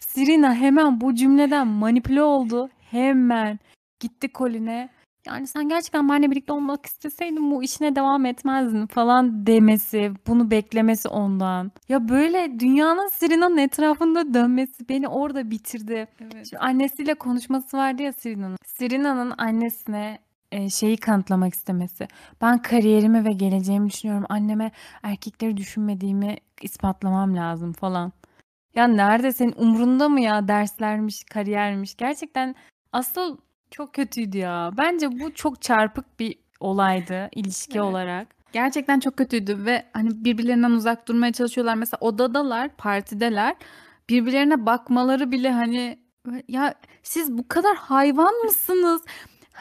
[0.00, 2.70] Serena hemen bu cümleden manipüle oldu.
[2.90, 3.58] Hemen
[4.00, 4.88] gitti Colin'e.
[5.26, 11.08] Yani sen gerçekten benimle birlikte olmak isteseydin bu işine devam etmezdin falan demesi, bunu beklemesi
[11.08, 11.72] ondan.
[11.88, 16.08] Ya böyle dünyanın Serena'nın etrafında dönmesi beni orada bitirdi.
[16.20, 16.46] Evet.
[16.50, 18.56] Şimdi annesiyle konuşması vardı ya Serena'nın.
[18.66, 20.18] Serena'nın annesine
[20.52, 22.08] e, şeyi kanıtlamak istemesi.
[22.40, 24.26] Ben kariyerimi ve geleceğimi düşünüyorum.
[24.28, 24.70] Anneme
[25.02, 28.12] erkekleri düşünmediğimi ispatlamam lazım falan.
[28.74, 31.96] Ya nerede senin umrunda mı ya derslermiş, kariyermiş?
[31.96, 32.54] Gerçekten
[32.92, 33.36] asıl
[33.70, 34.70] çok kötüydü ya.
[34.76, 37.82] Bence bu çok çarpık bir olaydı ilişki Evet.
[37.82, 38.28] olarak.
[38.52, 41.74] Gerçekten çok kötüydü ve hani birbirlerinden uzak durmaya çalışıyorlar.
[41.74, 43.54] Mesela odadalar, partideler.
[44.08, 45.98] Birbirlerine bakmaları bile hani
[46.48, 49.02] ya siz bu kadar hayvan mısınız?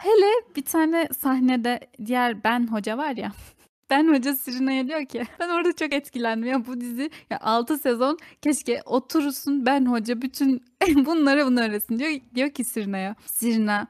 [0.01, 3.31] Hele bir tane sahnede diğer Ben hoca var ya.
[3.89, 8.17] Ben Hoca Sirina'ya diyor ki ben orada çok etkilendim ya bu dizi ya 6 sezon
[8.41, 10.63] keşke oturursun Ben Hoca bütün
[11.05, 12.11] bunları bunu öğretsin diyor.
[12.35, 13.87] Diyor ki Sirina'ya Sirina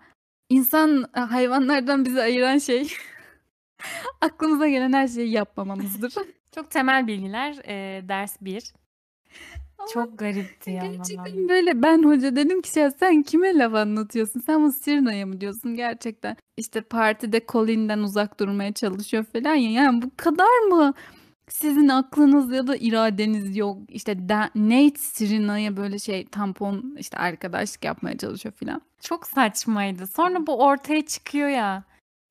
[0.50, 2.94] insan e, hayvanlardan bizi ayıran şey
[4.22, 6.14] aklımıza gelen her şeyi yapmamamızdır.
[6.56, 7.56] Çok temel bilgiler.
[7.68, 8.74] Ee, ders 1.
[9.94, 10.82] Çok garipti ya.
[10.86, 14.40] Gerçekten böyle ben hoca dedim ki ya sen kime laf anlatıyorsun?
[14.40, 16.38] Sen bu Sirina'ya mı diyorsun gerçekten?
[16.58, 19.72] İşte partide Colin'den uzak durmaya çalışıyor falan ya.
[19.84, 20.94] Yani bu kadar mı
[21.50, 23.78] sizin aklınız ya da iradeniz yok?
[23.88, 28.82] İşte Da- Nate Sirina'ya böyle şey tampon işte arkadaşlık yapmaya çalışıyor falan.
[29.02, 30.08] Çok saçmaydı.
[30.08, 31.84] Sonra bu ortaya çıkıyor ya.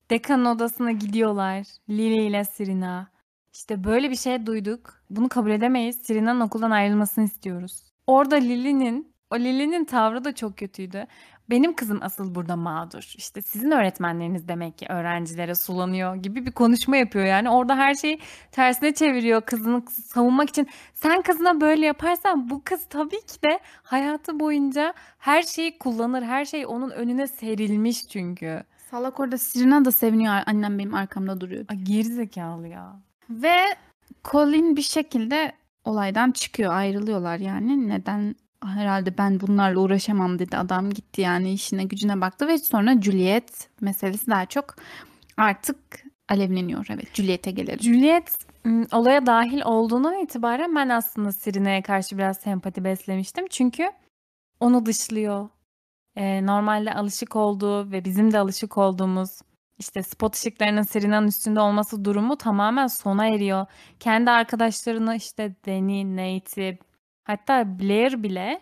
[0.09, 1.65] Dekanın odasına gidiyorlar.
[1.89, 3.07] Lily ile Sirina.
[3.53, 4.93] İşte böyle bir şey duyduk.
[5.09, 5.97] Bunu kabul edemeyiz.
[6.03, 7.83] Sirina'nın okuldan ayrılmasını istiyoruz.
[8.07, 11.07] Orada Lily'nin, o Lily'nin tavrı da çok kötüydü.
[11.49, 13.13] Benim kızım asıl burada mağdur.
[13.17, 17.49] İşte sizin öğretmenleriniz demek ki öğrencilere sulanıyor gibi bir konuşma yapıyor yani.
[17.49, 18.19] Orada her şeyi
[18.51, 20.67] tersine çeviriyor kızını savunmak için.
[20.93, 26.21] Sen kızına böyle yaparsan bu kız tabii ki de hayatı boyunca her şeyi kullanır.
[26.23, 28.63] Her şey onun önüne serilmiş çünkü.
[28.91, 31.65] Salak orada Sirina da seviniyor annem benim arkamda duruyor.
[31.69, 33.01] Ay, gerizekalı ya.
[33.31, 33.55] Ve
[34.25, 35.51] Colin bir şekilde
[35.85, 37.89] olaydan çıkıyor, ayrılıyorlar yani.
[37.89, 38.35] Neden?
[38.65, 44.27] Herhalde ben bunlarla uğraşamam dedi adam gitti yani işine gücüne baktı ve sonra Juliet meselesi
[44.27, 44.75] daha çok
[45.37, 45.77] artık
[46.29, 46.85] alevleniyor.
[46.89, 47.79] Evet Juliet'e gelelim.
[47.79, 53.47] Juliet m, olaya dahil olduğundan itibaren ben aslında Sirine'ye karşı biraz sempati beslemiştim.
[53.49, 53.91] Çünkü
[54.59, 55.49] onu dışlıyor.
[56.15, 59.41] Ee, normalde alışık olduğu ve bizim de alışık olduğumuz
[59.81, 63.65] işte spot ışıklarının Sirina'nın üstünde olması durumu tamamen sona eriyor.
[63.99, 66.79] Kendi arkadaşlarını işte Danny, Nate'i
[67.23, 68.61] hatta Blair bile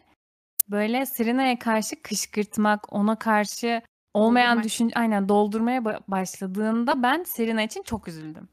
[0.69, 3.81] böyle Sirina'ya karşı kışkırtmak, ona karşı
[4.13, 4.65] olmayan Doldurmak.
[4.65, 8.49] düşün aynen doldurmaya ba- başladığında ben Serena için çok üzüldüm.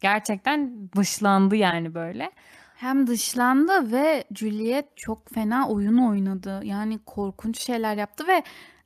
[0.00, 2.30] Gerçekten dışlandı yani böyle.
[2.74, 6.60] Hem dışlandı ve Juliet çok fena oyun oynadı.
[6.64, 8.42] Yani korkunç şeyler yaptı ve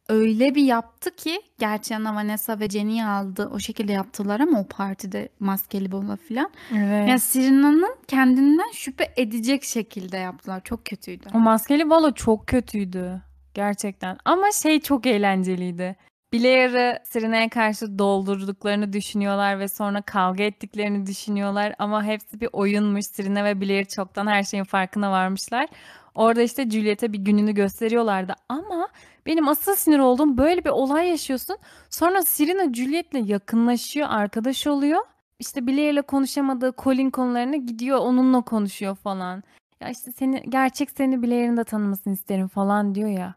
[0.08, 3.50] öyle bir yaptı ki gerçi ana Vanessa ve Jenny'i aldı.
[3.54, 6.50] O şekilde yaptılar ama o partide maskeli bola falan.
[6.76, 7.08] Evet.
[7.08, 10.60] Ya Sirina'nın kendinden şüphe edecek şekilde yaptılar.
[10.64, 11.26] Çok kötüydü.
[11.34, 13.22] O maskeli balo çok kötüydü.
[13.54, 14.18] Gerçekten.
[14.24, 15.96] Ama şey çok eğlenceliydi.
[16.32, 23.06] Blair'ı Serena'ya karşı doldurduklarını düşünüyorlar ve sonra kavga ettiklerini düşünüyorlar ama hepsi bir oyunmuş.
[23.06, 25.68] Serena ve Blair çoktan her şeyin farkına varmışlar.
[26.14, 28.88] Orada işte Juliet'e bir gününü gösteriyorlardı ama
[29.28, 31.56] benim asıl sinir olduğum böyle bir olay yaşıyorsun.
[31.90, 35.02] Sonra Serena Juliet'le yakınlaşıyor, arkadaş oluyor.
[35.38, 39.42] İşte Blair'le konuşamadığı Colin konularına gidiyor, onunla konuşuyor falan.
[39.80, 43.34] Ya işte seni gerçek seni Blair'in de tanımasını isterim falan diyor ya.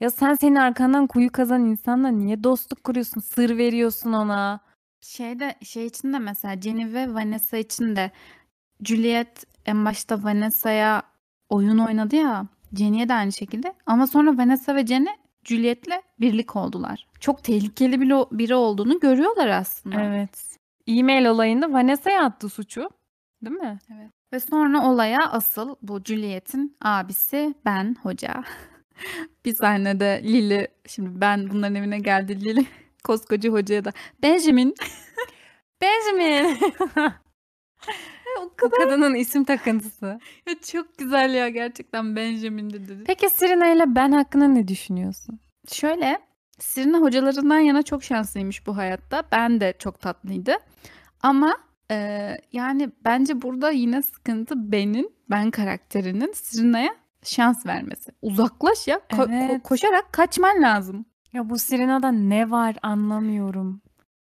[0.00, 3.20] Ya sen senin arkandan kuyu kazan insanla niye dostluk kuruyorsun?
[3.20, 4.60] Sır veriyorsun ona.
[5.00, 8.10] Şeyde şey için de mesela Jenny ve Vanessa için de
[8.84, 11.02] Juliet en başta Vanessa'ya
[11.48, 17.06] oyun oynadı ya Jenny'e de aynı şekilde ama sonra Vanessa ve Jenny Juliet'le birlik oldular.
[17.20, 20.02] Çok tehlikeli biri, biri olduğunu görüyorlar aslında.
[20.02, 20.58] Evet.
[20.86, 22.90] E-mail olayında Vanessa'ya attı suçu.
[23.44, 23.78] Değil mi?
[24.32, 28.44] Ve sonra olaya asıl bu Juliet'in abisi ben hoca.
[29.44, 32.66] bir sahnede Lily şimdi ben bunların evine geldi Lily
[33.04, 33.92] koskoca hocaya da
[34.22, 34.74] Benjamin
[35.82, 36.58] Benjamin.
[38.40, 40.06] O o kadının isim takıntısı.
[40.46, 43.04] Ya çok güzel ya gerçekten Benjamin de dedi.
[43.06, 45.40] Peki Serena ile ben hakkında ne düşünüyorsun?
[45.72, 46.18] Şöyle
[46.58, 49.22] Sirina hocalarından yana çok şanslıymış bu hayatta.
[49.32, 50.56] Ben de çok tatlıydı.
[51.22, 51.56] Ama
[51.90, 51.96] e,
[52.52, 58.12] yani bence burada yine sıkıntı benim, ben karakterinin Sirina'ya şans vermesi.
[58.22, 58.96] Uzaklaş ya.
[58.96, 59.62] ko- ko- Evet.
[59.62, 61.04] koşarak kaçman lazım.
[61.32, 63.80] Ya bu Serena'da ne var anlamıyorum.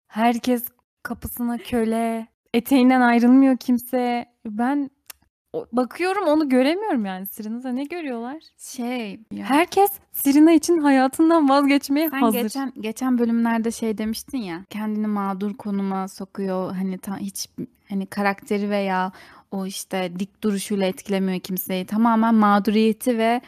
[0.08, 0.66] Herkes
[1.04, 2.28] kapısına köle.
[2.58, 4.26] Eteğinden ayrılmıyor kimse.
[4.46, 4.90] Ben
[5.54, 7.26] o- bakıyorum onu göremiyorum yani.
[7.26, 8.44] Serena'da ne görüyorlar?
[8.58, 9.46] Şey ya.
[9.46, 12.42] Herkes Serena için hayatından vazgeçmeye Sen hazır.
[12.42, 17.50] geçen geçen bölümlerde şey demiştin ya kendini mağdur konuma sokuyor hani ta, hiç
[17.90, 19.12] hani karakteri veya
[19.52, 23.42] o işte dik duruşuyla etkilemiyor kimseyi tamamen mağduriyeti ve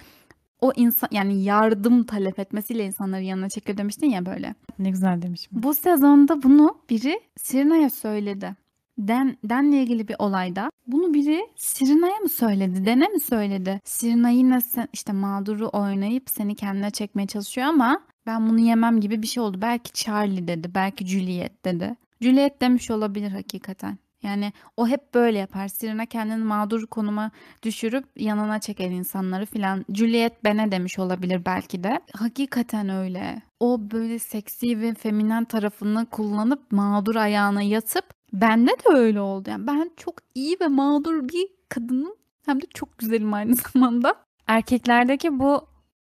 [0.62, 4.56] o insan yani yardım talep etmesiyle insanları yanına çekiyor demiştin ya böyle.
[4.80, 5.52] Ne güzel demişim.
[5.64, 8.56] Bu sezonda bunu biri Sirina'ya söyledi.
[8.98, 12.86] Den, Den'le ilgili bir olayda bunu biri Sirina'ya mı söyledi?
[12.86, 13.80] Den'e mi söyledi?
[13.84, 19.22] Sirina yine sen, işte mağduru oynayıp seni kendine çekmeye çalışıyor ama ben bunu yemem gibi
[19.22, 19.58] bir şey oldu.
[19.62, 21.96] Belki Charlie dedi, belki Juliet dedi.
[22.22, 23.98] Juliet demiş olabilir hakikaten.
[24.24, 25.68] Yani o hep böyle yapar.
[25.68, 27.32] Sirina kendini mağdur konuma
[27.64, 29.86] düşürüp yanına çeker insanları filan.
[29.94, 32.00] Juliet Ben'e demiş olabilir belki de.
[32.14, 33.42] Hakikaten öyle.
[33.60, 39.50] O böyle seksi ve feminen tarafını kullanıp mağdur ayağına yatıp Bende de öyle oldu.
[39.50, 42.16] Yani ben çok iyi ve mağdur bir kadınım.
[42.46, 44.16] Hem de çok güzelim aynı zamanda.
[44.48, 45.68] Erkeklerdeki bu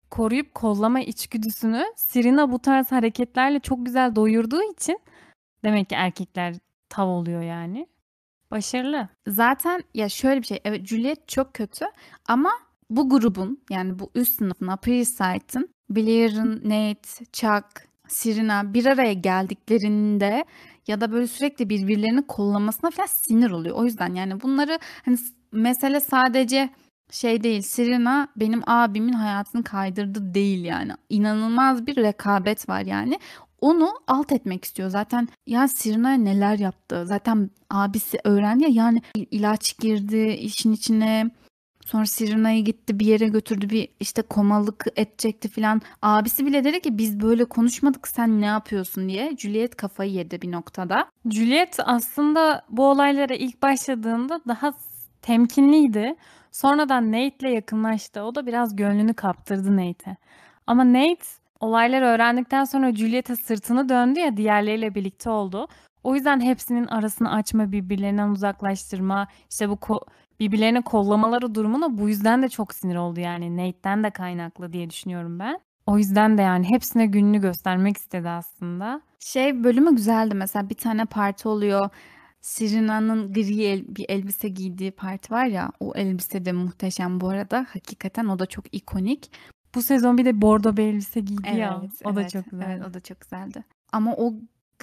[0.09, 4.99] koruyup kollama içgüdüsünü Serena bu tarz hareketlerle çok güzel doyurduğu için
[5.64, 6.55] demek ki erkekler
[6.89, 7.88] tav oluyor yani.
[8.51, 9.09] Başarılı.
[9.28, 10.59] Zaten ya şöyle bir şey.
[10.66, 11.86] Evet Juliet çok kötü
[12.28, 12.51] ama
[12.89, 17.66] bu grubun yani bu üst sınıfın Upper Side'ın Blair'ın, Nate, Chuck,
[18.07, 20.45] Serena bir araya geldiklerinde
[20.88, 23.75] ya da böyle sürekli birbirlerini kollamasına falan sinir oluyor.
[23.75, 25.17] O yüzden yani bunları hani
[25.51, 26.69] mesele sadece
[27.11, 27.61] şey değil.
[27.61, 30.91] Serena benim abimin hayatını kaydırdı değil yani.
[31.09, 33.19] İnanılmaz bir rekabet var yani.
[33.61, 34.89] Onu alt etmek istiyor.
[34.89, 37.03] Zaten ya Serena'ya neler yaptı.
[37.05, 41.31] Zaten abisi öğrendi ya yani il- ilaç girdi işin içine.
[41.93, 45.81] Sonra Serena'yı gitti bir yere götürdü bir işte komalık edecekti filan.
[46.01, 49.37] Abisi bile dedi ki biz böyle konuşmadık sen ne yapıyorsun diye.
[49.37, 51.05] Juliet kafayı yedi bir noktada.
[51.29, 54.73] Juliet aslında bu olaylara ilk başladığında daha
[55.21, 56.15] temkinliydi.
[56.51, 58.23] Sonradan Nate'le yakınlaştı.
[58.23, 60.17] O da biraz gönlünü kaptırdı Nate'e.
[60.67, 61.25] Ama Nate
[61.59, 65.67] olayları öğrendikten sonra Juliet'e sırtını döndü ya diğerleriyle birlikte oldu.
[66.03, 70.05] O yüzden hepsinin arasını açma, birbirlerinden uzaklaştırma, işte bu ko-
[70.39, 73.57] birbirlerini kollamaları durumuna bu yüzden de çok sinir oldu yani.
[73.57, 75.59] Nate'den de kaynaklı diye düşünüyorum ben.
[75.88, 79.01] O yüzden de yani hepsine gününü göstermek istedi aslında.
[79.19, 81.89] Şey bölümü güzeldi mesela bir tane parti oluyor.
[82.41, 87.65] Serena'nın gri el- bir elbise giydiği parti var ya o elbise de muhteşem bu arada.
[87.73, 89.31] Hakikaten o da çok ikonik.
[89.75, 91.79] Bu sezon bir de bordo bir elbise giydi ya.
[91.81, 92.69] Evet, O da evet, çok güzel.
[92.71, 93.63] Evet, o da çok güzeldi.
[93.91, 94.34] Ama o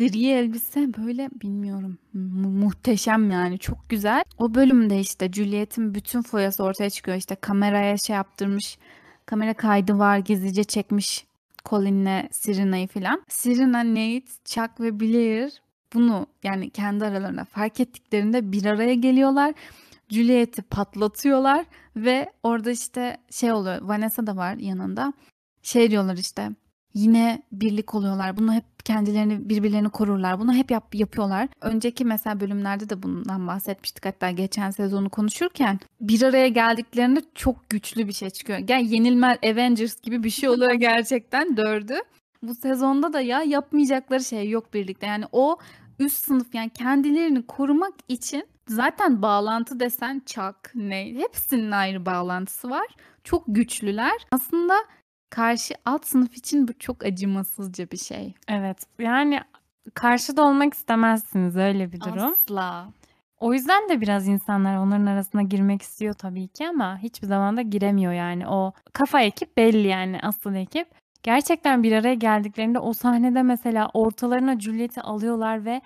[0.00, 4.24] gri elbise böyle bilmiyorum mu- muhteşem yani çok güzel.
[4.38, 7.16] O bölümde işte Juliet'in bütün foyası ortaya çıkıyor.
[7.16, 8.78] İşte kameraya şey yaptırmış.
[9.26, 11.26] Kamera kaydı var gizlice çekmiş
[11.64, 13.22] Colin'le Serena'yı filan.
[13.28, 15.62] Serena, Nate, Chuck ve Blair
[15.94, 19.54] bunu yani kendi aralarında fark ettiklerinde bir araya geliyorlar.
[20.08, 23.82] Juliet'i patlatıyorlar ve orada işte şey oluyor.
[23.82, 25.12] Vanessa da var yanında.
[25.62, 26.50] Şey diyorlar işte
[26.94, 28.36] yine birlik oluyorlar.
[28.36, 30.40] Bunu hep kendilerini birbirlerini korurlar.
[30.40, 31.48] Bunu hep yap, yapıyorlar.
[31.60, 34.06] Önceki mesela bölümlerde de bundan bahsetmiştik.
[34.06, 38.58] Hatta geçen sezonu konuşurken bir araya geldiklerinde çok güçlü bir şey çıkıyor.
[38.58, 41.94] Gel yenilmez Avengers gibi bir şey oluyor gerçekten dördü.
[42.42, 45.06] Bu sezonda da ya yapmayacakları şey yok birlikte.
[45.06, 45.56] Yani o
[45.98, 52.86] üst sınıf yani kendilerini korumak için zaten bağlantı desen Chuck, Nate hepsinin ayrı bağlantısı var.
[53.24, 54.26] Çok güçlüler.
[54.30, 54.74] Aslında
[55.30, 58.34] karşı alt sınıf için bu çok acımasızca bir şey.
[58.48, 58.86] Evet.
[58.98, 59.40] Yani
[59.94, 62.32] karşıda olmak istemezsiniz öyle bir durum.
[62.32, 62.88] Asla.
[63.40, 67.62] O yüzden de biraz insanlar onların arasına girmek istiyor tabii ki ama hiçbir zaman da
[67.62, 68.48] giremiyor yani.
[68.48, 70.88] O kafa ekip belli yani asıl ekip.
[71.22, 75.80] Gerçekten bir araya geldiklerinde o sahnede mesela ortalarına Juliet'i alıyorlar ve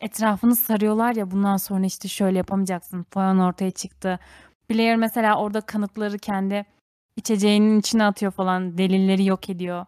[0.00, 4.18] etrafını sarıyorlar ya bundan sonra işte şöyle yapamayacaksın falan ortaya çıktı.
[4.70, 6.66] Blair mesela orada kanıtları kendi
[7.16, 9.86] içeceğinin içine atıyor falan delilleri yok ediyor.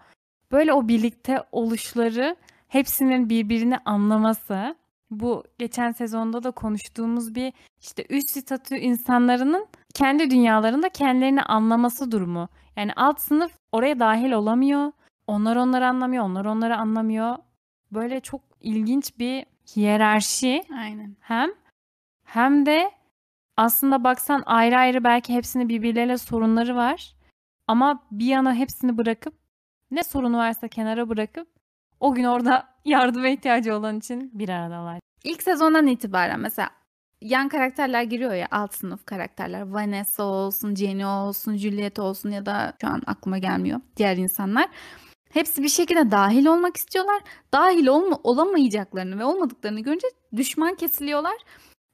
[0.52, 2.36] Böyle o birlikte oluşları
[2.68, 4.76] hepsinin birbirini anlaması
[5.10, 12.48] bu geçen sezonda da konuştuğumuz bir işte üst statü insanların kendi dünyalarında kendilerini anlaması durumu.
[12.76, 14.92] Yani alt sınıf oraya dahil olamıyor.
[15.26, 17.36] Onlar onları anlamıyor, onlar onları anlamıyor.
[17.92, 19.46] Böyle çok ilginç bir
[19.76, 21.16] hiyerarşi Aynen.
[21.20, 21.50] hem
[22.24, 22.90] hem de
[23.56, 27.14] aslında baksan ayrı ayrı belki hepsinin birbirleriyle sorunları var.
[27.66, 29.34] Ama bir yana hepsini bırakıp
[29.90, 31.48] ne sorunu varsa kenara bırakıp
[32.00, 35.00] o gün orada yardıma ihtiyacı olan için bir aradalar.
[35.24, 36.70] İlk sezondan itibaren mesela
[37.20, 39.60] yan karakterler giriyor ya alt sınıf karakterler.
[39.60, 44.68] Vanessa olsun, Jenny olsun, Juliet olsun ya da şu an aklıma gelmiyor diğer insanlar.
[45.32, 47.22] Hepsi bir şekilde dahil olmak istiyorlar.
[47.52, 51.36] Dahil olma, olamayacaklarını ve olmadıklarını görünce düşman kesiliyorlar.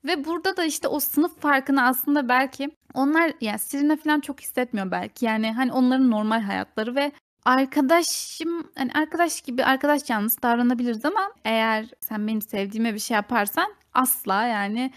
[0.04, 4.90] Ve burada da işte o sınıf farkını aslında belki onlar yani Serena falan çok hissetmiyor
[4.90, 5.24] belki.
[5.24, 7.12] Yani hani onların normal hayatları ve
[7.44, 13.74] arkadaşım hani arkadaş gibi arkadaş canlısı davranabiliriz ama eğer sen benim sevdiğime bir şey yaparsan
[13.94, 14.92] asla yani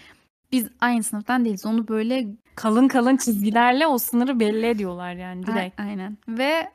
[0.52, 1.66] biz aynı sınıftan değiliz.
[1.66, 5.80] Onu böyle Kalın kalın çizgilerle o sınırı belli ediyorlar yani direkt.
[5.80, 6.18] A- aynen.
[6.28, 6.68] Ve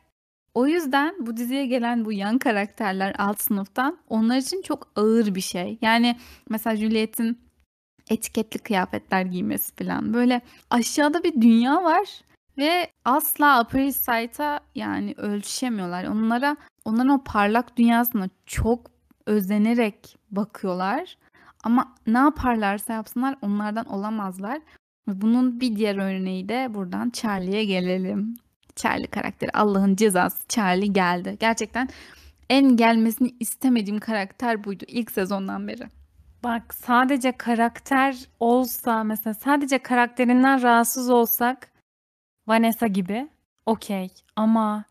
[0.54, 5.42] o yüzden bu diziye gelen bu yan karakterler alt sınıftan onlar için çok ağır bir
[5.42, 5.78] şey.
[5.82, 6.16] Yani
[6.50, 7.47] mesela Juliet'in
[8.10, 10.14] etiketli kıyafetler giymesi falan.
[10.14, 12.22] Böyle aşağıda bir dünya var
[12.58, 14.40] ve asla Upper East
[14.76, 16.04] yani ölçüşemiyorlar.
[16.04, 18.92] Onlara onların o parlak dünyasına çok
[19.26, 21.18] özenerek bakıyorlar.
[21.64, 24.62] Ama ne yaparlarsa yapsınlar onlardan olamazlar.
[25.08, 28.36] Bunun bir diğer örneği de buradan Charlie'ye gelelim.
[28.76, 31.38] Charlie karakteri Allah'ın cezası Charlie geldi.
[31.40, 31.90] Gerçekten
[32.50, 35.97] en gelmesini istemediğim karakter buydu ilk sezondan beri.
[36.44, 41.72] Bak sadece karakter olsa mesela sadece karakterinden rahatsız olsak
[42.48, 43.28] Vanessa gibi
[43.66, 44.86] okey ama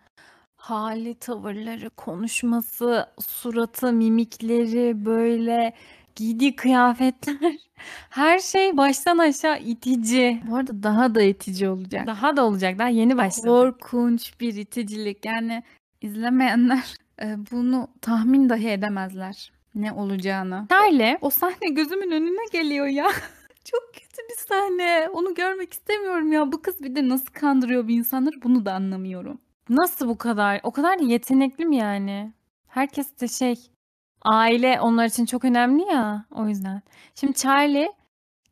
[0.56, 5.72] hali, tavırları, konuşması, suratı, mimikleri böyle
[6.16, 7.56] giydiği kıyafetler
[8.10, 10.42] her şey baştan aşağı itici.
[10.50, 12.06] Bu arada daha da itici olacak.
[12.06, 12.78] Daha da olacak.
[12.78, 13.46] Daha yeni başladı.
[13.46, 15.24] Korkunç bir iticilik.
[15.24, 15.62] Yani
[16.00, 20.66] izlemeyenler e, bunu tahmin dahi edemezler ne olacağını.
[20.70, 23.06] Charlie O sahne gözümün önüne geliyor ya.
[23.64, 25.08] Çok kötü bir sahne.
[25.12, 26.52] Onu görmek istemiyorum ya.
[26.52, 29.38] Bu kız bir de nasıl kandırıyor bir insanları bunu da anlamıyorum.
[29.68, 30.60] Nasıl bu kadar?
[30.62, 32.32] O kadar da yetenekli mi yani?
[32.68, 33.54] Herkes de şey
[34.22, 36.82] aile onlar için çok önemli ya o yüzden.
[37.14, 37.92] Şimdi Charlie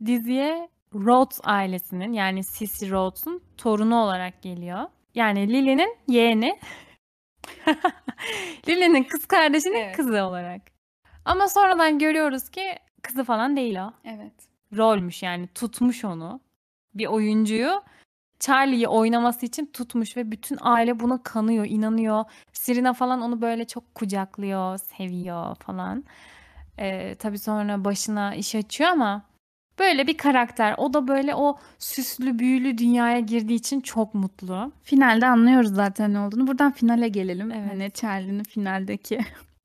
[0.06, 4.80] diziye Rhodes ailesinin yani Sissy Rhodes'un torunu olarak geliyor.
[5.14, 6.58] Yani Lily'nin yeğeni.
[8.68, 9.96] Lily'nin kız kardeşinin Evet.
[9.96, 10.73] kızı olarak.
[11.24, 12.62] Ama sonradan görüyoruz ki
[13.02, 13.92] kızı falan değil o.
[14.04, 14.32] Evet.
[14.76, 16.40] Rolmüş yani tutmuş onu.
[16.94, 17.82] Bir oyuncuyu
[18.40, 22.24] Charlie'yi oynaması için tutmuş ve bütün aile buna kanıyor, inanıyor.
[22.52, 26.04] Serena falan onu böyle çok kucaklıyor, seviyor falan.
[26.78, 29.22] Ee, tabii sonra başına iş açıyor ama
[29.78, 30.74] böyle bir karakter.
[30.78, 34.72] O da böyle o süslü büyülü dünyaya girdiği için çok mutlu.
[34.82, 36.46] Finalde anlıyoruz zaten ne olduğunu.
[36.46, 37.50] Buradan finale gelelim.
[37.52, 37.70] Evet.
[37.70, 39.20] Hani Charlie'nin finaldeki.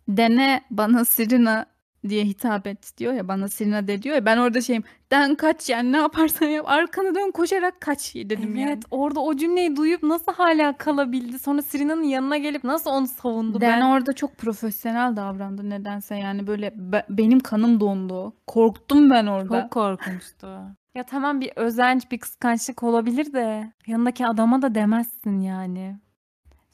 [0.09, 1.65] Dene bana Serena
[2.09, 5.69] diye hitap et diyor ya bana Serena de diyor ya ben orada şeyim den kaç
[5.69, 8.79] yani ne yaparsan yap arkanı dön koşarak kaç dedim Evet, yani.
[8.91, 11.39] orada o cümleyi duyup nasıl hala kalabildi?
[11.39, 13.61] Sonra Serena'nın yanına gelip nasıl onu savundu?
[13.61, 18.33] Den Ben orada çok profesyonel davrandı nedense yani böyle be- benim kanım dondu.
[18.47, 19.61] Korktum ben orada.
[19.61, 20.47] Çok korkunçtu.
[20.95, 25.95] Ya tamam bir özenç, bir kıskançlık olabilir de yanındaki adama da demezsin yani.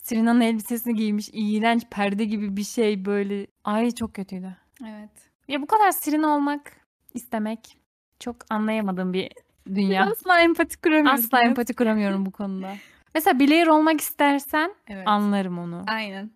[0.05, 3.47] Serena'nın elbisesini giymiş, iğrenç perde gibi bir şey böyle.
[3.63, 4.55] Ay çok kötüydü.
[4.87, 5.09] Evet.
[5.47, 6.71] Ya bu kadar Serena olmak
[7.13, 7.77] istemek
[8.19, 9.31] çok anlayamadığım bir
[9.65, 10.05] dünya.
[10.05, 11.25] Asla empati kuramıyoruz.
[11.25, 12.75] Asla empati kuramıyorum bu konuda.
[13.15, 15.07] Mesela Blair olmak istersen Evet.
[15.07, 15.83] anlarım onu.
[15.87, 16.31] Aynen.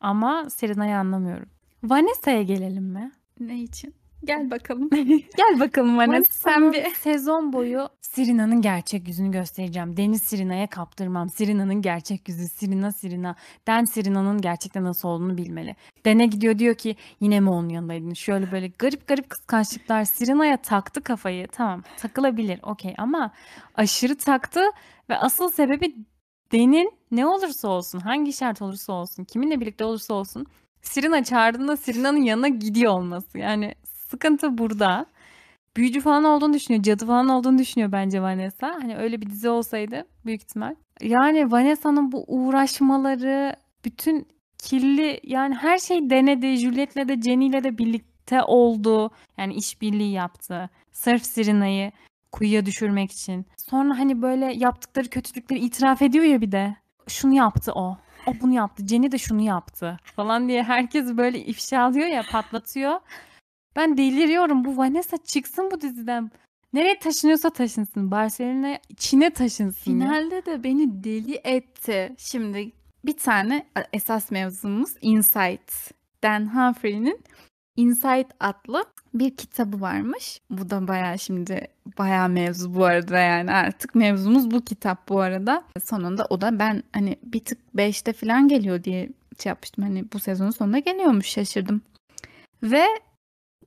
[0.00, 1.48] Ama Serena'yı anlamıyorum.
[1.82, 3.12] Vanessa'ya gelelim mi?
[3.40, 3.94] Ne için?
[4.24, 4.90] Gel bakalım.
[5.36, 6.32] Gel bakalım Vanessa.
[6.32, 9.96] Sen bir sezon boyu Serena'nın gerçek yüzünü göstereceğim.
[9.96, 11.30] Deniz Serena'ya kaptırmam.
[11.30, 12.48] Serena'nın gerçek yüzü.
[12.48, 13.36] Serena Serena.
[13.66, 15.76] Den Serena'nın gerçekten nasıl olduğunu bilmeli.
[16.04, 18.14] Den'e gidiyor diyor ki yine mi onun yanındaydın?
[18.14, 20.04] Şöyle böyle garip garip kıskançlıklar.
[20.04, 21.46] Serena'ya taktı kafayı.
[21.48, 23.32] Tamam takılabilir okey ama
[23.74, 24.60] aşırı taktı
[25.10, 25.94] ve asıl sebebi
[26.52, 30.46] Den'in ne olursa olsun hangi şart olursa olsun kiminle birlikte olursa olsun
[30.82, 33.38] Serena çağırdığında Serena'nın yanına gidiyor olması.
[33.38, 33.74] Yani
[34.12, 35.06] sıkıntı burada
[35.76, 36.82] büyücü falan olduğunu düşünüyor.
[36.82, 38.66] Cadı falan olduğunu düşünüyor bence Vanessa.
[38.82, 40.74] Hani öyle bir dizi olsaydı büyük ihtimal.
[41.00, 44.26] Yani Vanessa'nın bu uğraşmaları, bütün
[44.58, 46.56] kirli yani her şey denedi.
[46.56, 49.10] Juliet'le de Jenny'le de birlikte oldu.
[49.38, 50.70] Yani işbirliği yaptı.
[50.92, 51.92] Sırf Serena'yı
[52.32, 53.46] kuyuya düşürmek için.
[53.56, 56.76] Sonra hani böyle yaptıkları kötülükleri itiraf ediyor ya bir de.
[57.08, 57.98] Şunu yaptı o.
[58.26, 58.86] O bunu yaptı.
[58.86, 63.00] Jenny de şunu yaptı falan diye herkes böyle ifşalıyor ya patlatıyor.
[63.76, 64.64] Ben deliriyorum.
[64.64, 66.30] Bu Vanessa çıksın bu diziden.
[66.72, 68.10] Nereye taşınıyorsa taşınsın.
[68.10, 69.92] Barcelona Çin'e taşınsın.
[69.92, 72.14] Finalde de beni deli etti.
[72.18, 72.72] Şimdi
[73.04, 75.92] bir tane esas mevzumuz Insight.
[76.22, 77.20] Dan Humphrey'nin
[77.76, 80.40] Insight adlı bir kitabı varmış.
[80.50, 81.68] Bu da bayağı şimdi
[81.98, 85.64] bayağı mevzu bu arada yani artık mevzumuz bu kitap bu arada.
[85.84, 89.08] Sonunda o da ben hani bir tık 5'te falan geliyor diye
[89.42, 89.84] şey yapmıştım.
[89.84, 91.82] Hani bu sezonun sonunda geliyormuş şaşırdım.
[92.62, 92.86] Ve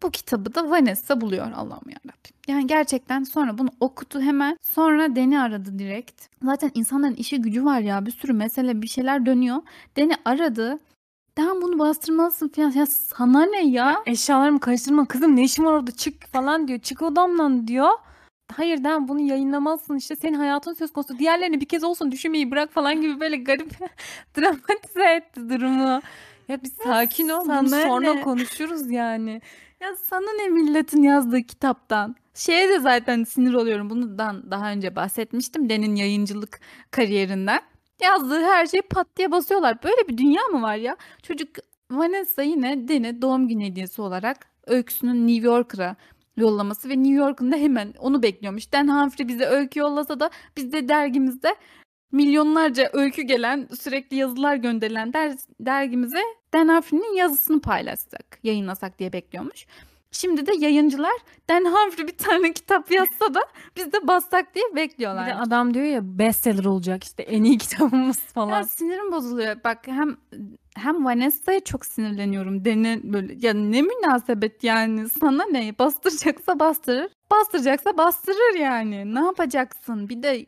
[0.03, 2.35] bu kitabı da Vanessa buluyor Allah'ım yarabbim.
[2.47, 4.57] Yani gerçekten sonra bunu okudu hemen.
[4.61, 6.21] Sonra Deni aradı direkt.
[6.43, 9.57] Zaten insanların işi gücü var ya bir sürü mesele bir şeyler dönüyor.
[9.95, 10.79] Deni aradı.
[11.37, 12.71] Den bunu bastırmalısın falan.
[12.71, 14.03] Ya sana ne ya?
[14.05, 16.79] Eşyalarımı karıştırma kızım ne işin var orada çık falan diyor.
[16.79, 17.89] Çık odamdan diyor.
[18.53, 21.19] Hayır Den bunu yayınlamazsın işte senin hayatın söz konusu.
[21.19, 23.71] Diğerlerini bir kez olsun düşünmeyi bırak falan gibi böyle garip
[24.37, 26.01] dramatize etti durumu.
[26.47, 28.21] Ya bir sakin ol bunu sonra ne?
[28.21, 29.41] konuşuruz yani.
[29.85, 32.15] Ya sana ne milletin yazdığı kitaptan?
[32.33, 33.89] Şeye de zaten sinir oluyorum.
[33.89, 35.69] Bundan daha önce bahsetmiştim.
[35.69, 36.59] Den'in yayıncılık
[36.91, 37.61] kariyerinden.
[38.01, 39.83] Yazdığı her şeyi pat diye basıyorlar.
[39.83, 40.97] Böyle bir dünya mı var ya?
[41.23, 41.49] Çocuk
[41.91, 45.95] Vanessa yine Den'e doğum günü hediyesi olarak öyküsünün New Yorker'a
[46.37, 48.73] yollaması ve New York'un da hemen onu bekliyormuş.
[48.73, 51.55] Dan Humphrey bize öykü yollasa da biz de dergimizde
[52.11, 56.21] milyonlarca öykü gelen, sürekli yazılar gönderilen der, dergimize
[56.53, 59.65] Dan Humphrey'nin yazısını paylaşsak, yayınlasak diye bekliyormuş.
[60.11, 61.13] Şimdi de yayıncılar
[61.49, 63.39] Dan Humphrey bir tane kitap yazsa da
[63.75, 65.27] biz de bassak diye Bir bekliyorlar.
[65.27, 68.57] de adam diyor ya bestseller olacak işte en iyi kitabımız falan.
[68.57, 69.55] Ya sinirim bozuluyor.
[69.63, 70.17] Bak hem
[70.75, 72.65] hem Vanessa'ya çok sinirleniyorum.
[72.65, 75.75] Dene böyle ya ne münasebet yani sana ne?
[75.79, 77.11] Bastıracaksa bastırır.
[77.31, 79.15] Bastıracaksa bastırır yani.
[79.15, 80.09] Ne yapacaksın?
[80.09, 80.45] Bir de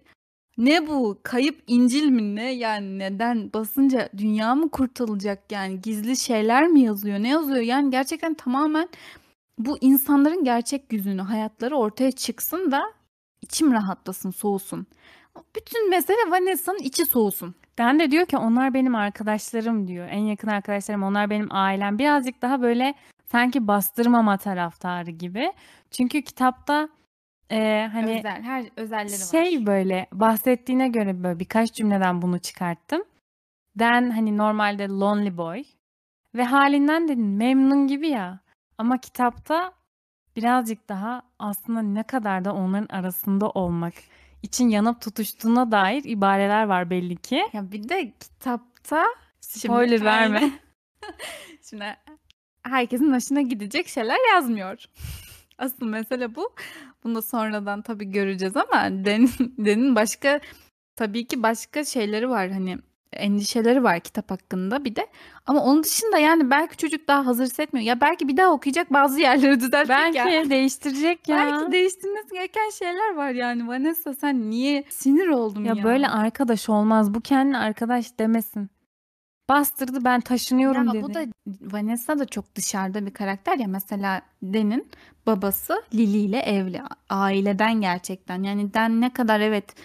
[0.58, 1.20] ne bu?
[1.24, 2.52] Kayıp İncil mi ne?
[2.54, 5.82] Yani neden basınca dünya mı kurtulacak yani?
[5.82, 7.20] Gizli şeyler mi yazıyor?
[7.20, 7.62] Ne yazıyor?
[7.62, 8.90] Yani gerçekten tamamen
[9.58, 12.84] bu insanların gerçek yüzünü, hayatları ortaya çıksın da
[13.42, 14.88] içim rahatlasın, soğusun.
[15.56, 17.56] Bütün mesele Vanessa'nın içi soğusun.
[17.78, 20.08] Dan de diyor ki onlar benim arkadaşlarım diyor.
[20.12, 22.00] En yakın arkadaşlarım onlar benim ailem.
[22.00, 22.94] Birazcık daha böyle
[23.32, 25.54] sanki bastırmama taraftarı gibi.
[25.92, 26.90] Çünkü kitapta
[27.52, 29.32] e, hani Özel, her özelleri var.
[29.32, 33.04] şey böyle bahsettiğine göre böyle birkaç cümleden bunu çıkarttım.
[33.80, 35.64] Dan hani normalde lonely boy
[36.36, 38.40] ve halinden de memnun gibi ya.
[38.78, 39.74] Ama kitapta
[40.36, 43.94] birazcık daha aslında ne kadar da onların arasında olmak
[44.44, 47.44] için yanıp tutuştuğuna dair ibareler var belli ki.
[47.54, 49.06] Ya bir de kitapta
[49.40, 50.52] Spoiler verme.
[51.70, 51.98] Şimdi
[52.64, 54.86] herkesin hoşuna gidecek şeyler yazmıyor.
[55.58, 56.50] Asıl mesele bu.
[57.04, 60.40] Bunu da sonradan tabii göreceğiz ama Den'in Den'in başka
[60.96, 62.78] tabii ki başka şeyleri var hani
[63.14, 65.08] endişeleri var kitap hakkında bir de.
[65.46, 67.86] Ama onun dışında yani belki çocuk daha hazır hissetmiyor.
[67.86, 70.50] Ya belki bir daha okuyacak bazı yerleri düzeltecek Belki ya.
[70.50, 71.38] değiştirecek ya.
[71.38, 73.68] Belki değiştirmesi gereken şeyler var yani.
[73.68, 75.74] Vanessa sen niye sinir oldum ya?
[75.74, 77.14] Ya böyle arkadaş olmaz.
[77.14, 78.70] Bu kendi arkadaş demesin.
[79.50, 81.04] Bastırdı ben taşınıyorum Ya dedi.
[81.04, 81.26] bu da
[81.62, 83.68] Vanessa da çok dışarıda bir karakter ya.
[83.68, 84.88] Mesela Den'in
[85.26, 86.82] babası Lily ile evli.
[87.10, 88.44] Aileden gerçekten.
[88.44, 89.76] Yani Den ne kadar evet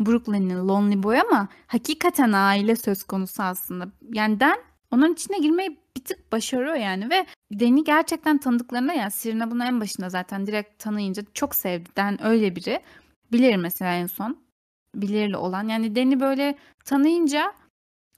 [0.00, 3.88] Brooklyn'in lonely boy ama hakikaten aile söz konusu aslında.
[4.12, 4.58] Yani Den
[4.90, 9.80] onun içine girmeyi bir tık başarıyor yani ve Den'i gerçekten tanıdıklarında yani Serena bunu en
[9.80, 11.88] başında zaten direkt tanıyınca çok sevdi.
[11.96, 12.80] Den öyle biri.
[13.32, 14.38] Bilir mesela en son.
[14.94, 15.68] Bilirli olan.
[15.68, 17.52] Yani Den'i böyle tanıyınca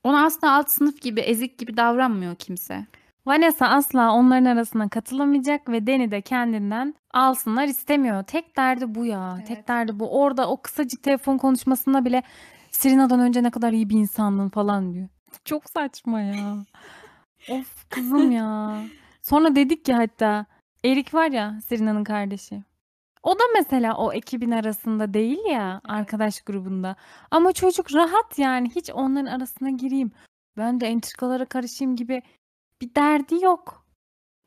[0.04, 2.86] ona aslında alt sınıf gibi, ezik gibi davranmıyor kimse.
[3.26, 8.22] Vanessa asla onların arasına katılamayacak ve Danny de kendinden alsınlar istemiyor.
[8.22, 9.34] Tek derdi bu ya.
[9.36, 9.46] Evet.
[9.46, 10.20] Tek derdi bu.
[10.22, 12.22] Orada o kısacık telefon konuşmasında bile
[12.70, 15.08] Serena'dan önce ne kadar iyi bir insandın falan diyor.
[15.44, 16.56] Çok saçma ya.
[17.50, 18.78] of kızım ya.
[19.22, 20.46] Sonra dedik ki hatta
[20.84, 22.62] Erik var ya Serena'nın kardeşi.
[23.22, 26.96] O da mesela o ekibin arasında değil ya arkadaş grubunda.
[27.30, 30.12] Ama çocuk rahat yani hiç onların arasına gireyim.
[30.56, 32.22] Ben de entrikalara karışayım gibi
[32.80, 33.86] bir derdi yok.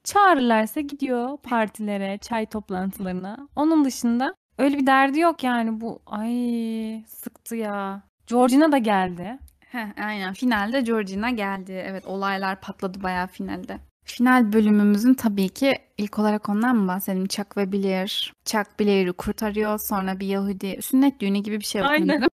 [0.03, 3.47] Çağırırlarsa gidiyor partilere, çay toplantılarına.
[3.55, 6.01] Onun dışında öyle bir derdi yok yani bu.
[6.05, 8.03] Ay sıktı ya.
[8.28, 9.39] Georgina da geldi.
[9.59, 10.34] Heh, aynen.
[10.34, 11.84] Finalde Georgina geldi.
[11.88, 13.80] Evet olaylar patladı bayağı finalde.
[14.06, 17.28] Final bölümümüzün tabii ki ilk olarak ondan mı bahsedelim?
[17.28, 18.34] Chuck ve Blair.
[18.45, 19.80] Chuck Blair'i kurtarıyor.
[19.80, 22.28] Sonra bir Yahudi sünnet düğünü gibi bir şey yok Aynen.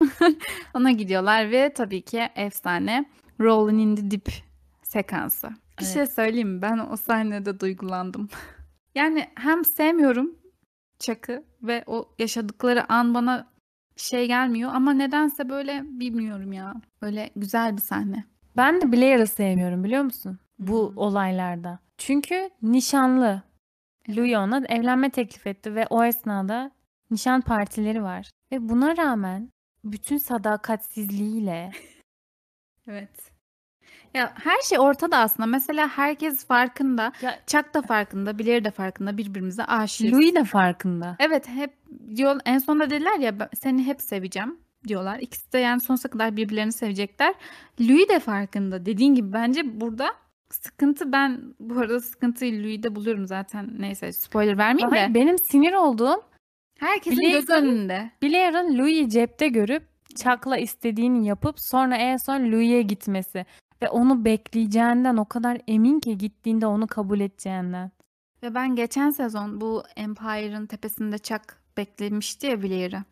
[0.74, 3.04] Ona gidiyorlar ve tabii ki efsane
[3.40, 4.28] Rolling in the Deep
[4.82, 5.48] sekansı.
[5.48, 5.94] Bir Evet.
[5.94, 6.62] şey söyleyeyim mi?
[6.62, 8.28] Ben o sahnede duygulandım.
[8.94, 10.34] yani hem sevmiyorum
[10.98, 13.48] Chuck'ı ve o yaşadıkları an bana
[13.96, 16.74] şey gelmiyor ama nedense böyle bilmiyorum ya.
[17.02, 18.24] Böyle güzel bir sahne.
[18.56, 20.38] Ben de Blair'ı sevmiyorum biliyor musun?
[20.58, 21.78] Bu olaylarda.
[21.98, 23.42] Çünkü nişanlı.
[24.08, 26.70] Louis ona evlenme teklif etti ve o esnada
[27.10, 28.30] nişan partileri var.
[28.52, 29.50] Ve buna rağmen
[29.84, 31.70] bütün sadakatsizliğiyle
[32.88, 33.30] Evet.
[34.14, 35.46] Ya her şey ortada aslında.
[35.46, 37.12] Mesela herkes farkında.
[37.22, 39.16] Ya- Chuck da farkında, Blair de farkında.
[39.18, 40.12] Birbirimize aşığız.
[40.12, 41.16] Louis de farkında.
[41.18, 41.72] Evet hep
[42.16, 45.18] diyor en sonunda dediler ya "Ben seni hep seveceğim diyorlar.
[45.18, 47.34] İkisi de yani sonsuza kadar birbirlerini sevecekler.
[47.80, 48.86] Louis de farkında.
[48.86, 50.10] Dediğin gibi bence burada
[50.50, 53.70] sıkıntı ben bu arada sıkıntıyı Louis'de buluyorum zaten.
[53.78, 55.14] Neyse spoiler vermeyeyim de.
[55.14, 56.22] Benim sinir olduğum
[56.78, 58.10] Herkesin göz önünde.
[58.22, 59.82] Blair'ın Louis'i cepte görüp
[60.16, 63.46] Chuck'la istediğini yapıp sonra en son Louis'e gitmesi.
[63.82, 67.90] Ve onu bekleyeceğinden o kadar emin ki gittiğinde onu kabul edeceğinden.
[68.42, 73.04] Ve ben geçen sezon bu Empire'ın tepesinde Chuck beklemişti ya Blair'ı.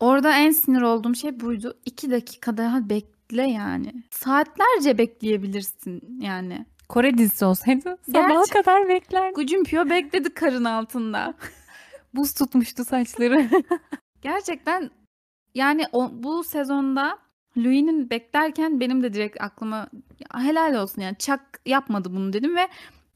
[0.00, 1.78] Orada en sinir olduğum şey buydu.
[1.84, 2.88] İki dakika daha
[3.30, 3.92] bekle yani.
[4.10, 6.66] Saatlerce bekleyebilirsin yani.
[6.88, 9.34] Kore dizisi olsaydı sabaha Gerçi- kadar beklerdi.
[9.34, 11.34] Gucumpio bekledi karın altında.
[12.14, 13.48] Buz tutmuştu saçları.
[14.22, 14.90] Gerçekten
[15.54, 17.18] yani o, bu sezonda
[17.56, 22.68] Louis'nin beklerken benim de direkt aklıma "Ya helal olsun yani Chuck yapmadı bunu dedim ve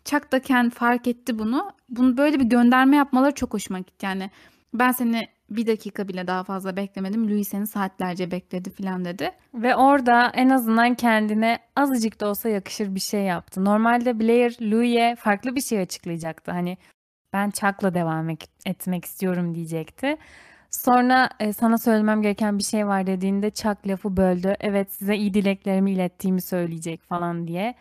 [0.05, 1.71] Chuck da kendi fark etti bunu.
[1.89, 4.07] Bunu böyle bir gönderme yapmaları çok hoşuma gitti.
[4.07, 4.31] Yani
[4.75, 7.31] ben seni bir dakika bile daha fazla beklemedim.
[7.31, 9.31] Louis seni saatlerce bekledi falan dedi.
[9.55, 13.65] Ve orada en azından kendine azıcık da olsa yakışır bir şey yaptı.
[13.65, 16.53] Normalde Blair Louis'e farklı bir şey açıklayacaktı.
[16.53, 16.79] Hani
[17.33, 20.17] ben Chuck'la devam ek- etmek istiyorum diyecekti.
[20.71, 24.55] Sonra e, sana söylemem gereken bir şey var dediğinde Chuck lafı böldü.
[24.61, 27.75] Evet size iyi dileklerimi ilettiğimi söyleyecek falan diye.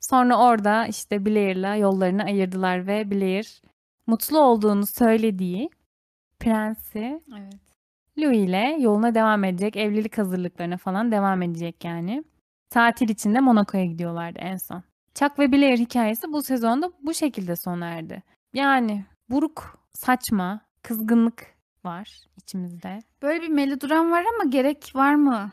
[0.00, 3.62] Sonra orada işte Blair'la yollarını ayırdılar ve Blair
[4.06, 5.70] mutlu olduğunu söylediği
[6.40, 7.60] prensi Evet.
[8.18, 9.76] Louis ile yoluna devam edecek.
[9.76, 12.24] Evlilik hazırlıklarına falan devam edecek yani.
[12.70, 14.82] Tatil içinde Monaco'ya gidiyorlardı en son.
[15.14, 18.22] Chuck ve Blair hikayesi bu sezonda bu şekilde sona erdi.
[18.54, 21.46] Yani buruk, saçma, kızgınlık
[21.84, 22.98] var içimizde.
[23.22, 25.50] Böyle bir melodram var ama gerek var mı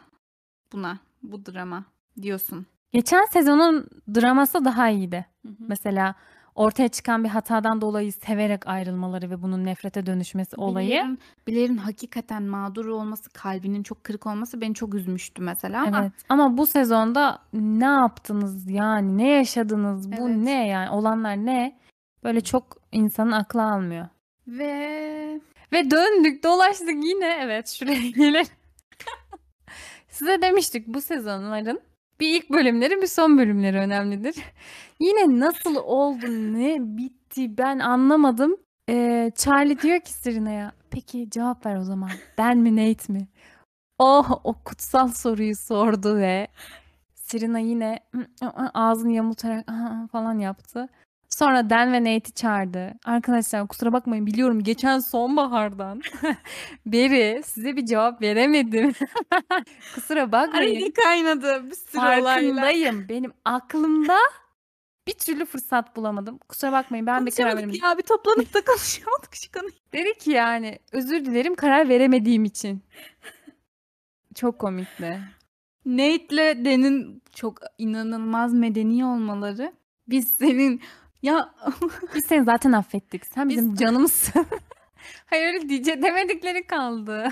[0.73, 1.85] buna, bu drama
[2.21, 2.65] diyorsun.
[2.91, 5.25] Geçen sezonun draması daha iyiydi.
[5.45, 5.55] Hı hı.
[5.59, 6.15] Mesela
[6.55, 10.89] ortaya çıkan bir hatadan dolayı severek ayrılmaları ve bunun nefrete dönüşmesi olayı.
[10.89, 16.11] Blair'in, Blair'in hakikaten mağdur olması, kalbinin çok kırık olması beni çok üzmüştü mesela ama Evet.
[16.29, 19.17] Ama bu sezonda ne yaptınız yani?
[19.17, 20.11] Ne yaşadınız?
[20.11, 20.37] Bu Evet.
[20.37, 20.89] ne yani?
[20.89, 21.79] Olanlar ne?
[22.23, 24.07] Böyle çok insanın aklı almıyor.
[24.47, 25.41] ve
[25.71, 28.45] Ve döndük dolaştık yine evet şuraya gelelim.
[30.09, 31.81] Size demiştik bu sezonların
[32.19, 34.35] bir ilk bölümleri bir son bölümleri önemlidir.
[34.99, 38.57] Yine nasıl oldu ne bitti ben anlamadım.
[38.89, 43.27] Ee, Charlie diyor ki Serena'ya peki cevap ver o zaman ben mi Nate mi?
[43.99, 46.47] Oh o kutsal soruyu sordu ve
[47.15, 47.99] Serena yine
[48.73, 49.65] ağzını yamultarak
[50.11, 50.89] falan yaptı.
[51.35, 52.93] Sonra Dan ve Nate'i çağırdı.
[53.05, 56.01] Arkadaşlar kusura bakmayın biliyorum geçen sonbahardan
[56.85, 58.93] beri size bir cevap veremedim.
[59.95, 60.75] kusura bakmayın.
[60.75, 62.23] arayı kaynadı bir sürü olayla.
[62.23, 63.09] Farkındayım.
[63.09, 64.17] Benim aklımda
[65.07, 66.37] bir türlü fırsat bulamadım.
[66.37, 67.81] Kusura bakmayın ben bir karar veremedim.
[67.83, 69.71] ya bir toplanıp da konuşamadık şu konuyu.
[69.93, 72.83] Dedi ki yani özür dilerim karar veremediğim için.
[74.35, 75.19] Çok komikti.
[75.85, 79.73] Nate'le Dan'in çok inanılmaz medeni olmaları.
[80.07, 80.81] Biz senin
[81.25, 81.53] ya
[82.15, 83.25] Biz seni zaten affettik.
[83.25, 84.45] Sen Biz- bizim canımızsın.
[85.25, 87.31] Hayır öyle diye demedikleri kaldı.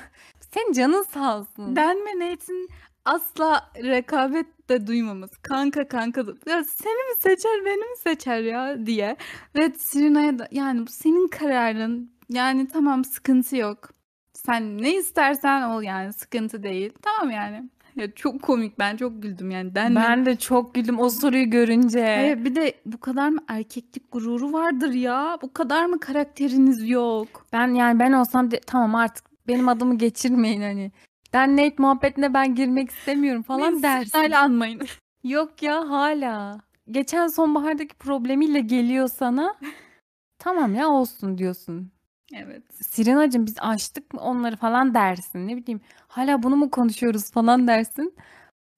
[0.54, 1.76] Senin canın sağ olsun.
[1.76, 2.70] Dan ve Nate'in
[3.06, 5.30] asla rekabet de duymamız.
[5.41, 9.18] Kanka kanka ya seni mi seçer beni mi seçer ya diye.
[9.56, 12.14] Ve Serena'ya da yani bu senin kararın.
[12.30, 13.89] Yani tamam sıkıntı yok.
[14.34, 16.94] Sen ne istersen ol yani sıkıntı değil.
[17.02, 17.70] Tamam yani.
[17.96, 19.70] Ya çok komik ben çok güldüm yani.
[19.70, 22.00] Ve- Ben de çok güldüm o soruyu görünce.
[22.00, 25.38] Evet, bir de bu kadar mı erkeklik gururu vardır ya?
[25.41, 27.46] Bu kadar mı karakteriniz yok?
[27.54, 30.91] Ben yani ben olsam de, tamam artık benim adımı geçirmeyin hani.
[31.34, 34.10] Ben Nate muhabbetine ben girmek istemiyorum falan Beni dersin.
[34.10, 34.82] Serena'yla anmayın.
[35.24, 36.60] Yok ya hala.
[36.91, 39.56] Geçen sonbahardaki problemiyle geliyor sana.
[40.39, 41.91] Tamam ya olsun diyorsun.
[42.36, 42.63] Evet.
[42.73, 45.47] Sirenacığım biz açtık mı onları falan dersin.
[45.47, 48.15] Ne bileyim hala bunu mu konuşuyoruz falan dersin.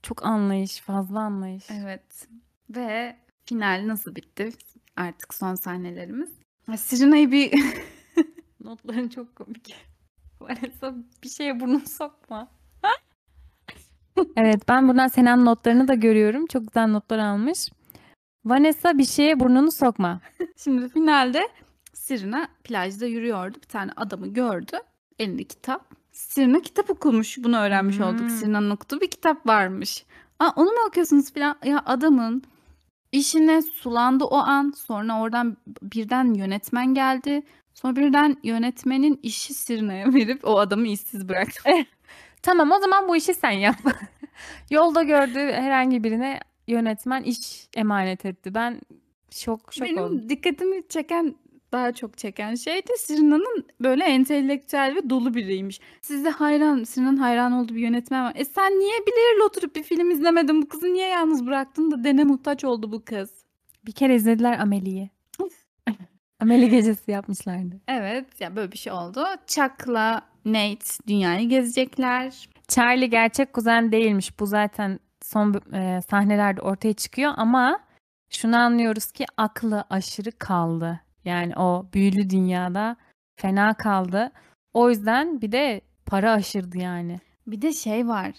[0.04, 1.66] Çok anlayış fazla anlayış.
[1.72, 2.28] Evet.
[2.70, 4.50] Ve final nasıl bitti?
[4.96, 6.30] Artık son sahnelerimiz.
[6.68, 7.54] Ya Serena'yı bir
[8.64, 9.76] Notların çok komik.
[10.42, 12.48] Vanessa bir şeye burnunu sokma.
[14.38, 16.46] evet ben buradan Sena'nın notlarını da görüyorum.
[16.46, 17.70] Çok güzel notlar almış.
[18.46, 20.22] Vanessa bir şeye burnunu sokma.
[20.58, 21.48] Şimdi finalde
[22.06, 23.58] Sirina plajda yürüyordu.
[23.64, 24.80] Bir tane adamı gördü.
[25.20, 25.86] Elinde kitap.
[26.12, 27.38] Sirina kitap okumuş.
[27.38, 28.20] Bunu öğrenmiş olduk.
[28.20, 28.30] Hmm.
[28.30, 30.06] Sirina'nın okuduğu bir kitap varmış.
[30.40, 31.58] Aa, onu mu okuyorsunuz falan?
[31.64, 32.44] Ya adamın
[33.12, 34.74] işine sulandı o an.
[34.78, 37.44] Sonra oradan birden yönetmen geldi.
[37.74, 41.72] Sonra birden yönetmenin işi Sirina'ya verip o adamı işsiz bıraktı.
[42.42, 43.76] Tamam o zaman bu işi sen yap.
[44.70, 48.56] Yolda gördüğü herhangi birine yönetmen iş emanet etti.
[48.56, 48.82] Ben
[49.32, 50.30] şok şok Benim oldum.
[50.30, 51.36] dikkatimi çeken
[51.76, 55.80] daha çok çeken şey de Sirina'nın böyle entelektüel ve dolu biriymiş.
[56.02, 58.34] Size hayran, Sirina'nın hayran olduğu bir yönetmen var.
[58.36, 60.62] E sen niye Blair'le oturup bir film izlemedin?
[60.62, 63.30] Bu kızı niye yalnız bıraktın da dene muhtaç oldu bu kız.
[63.86, 65.10] Bir kere izlediler Amelie'yi.
[66.40, 67.76] Amelie gecesi yapmışlardı.
[67.88, 69.26] Evet, ya böyle bir şey oldu.
[69.48, 72.50] Chuck'la Nate dünyayı gezecekler.
[72.68, 74.40] Charlie gerçek kuzen değilmiş.
[74.40, 77.80] Bu zaten son e, sahnelerde ortaya çıkıyor ama
[78.30, 81.05] şunu anlıyoruz ki aklı aşırı kaldı.
[81.26, 82.96] Yani o büyülü dünyada
[83.36, 84.32] fena kaldı.
[84.74, 87.20] O yüzden bir de para aşırdı yani.
[87.48, 88.32] Bir de şey var.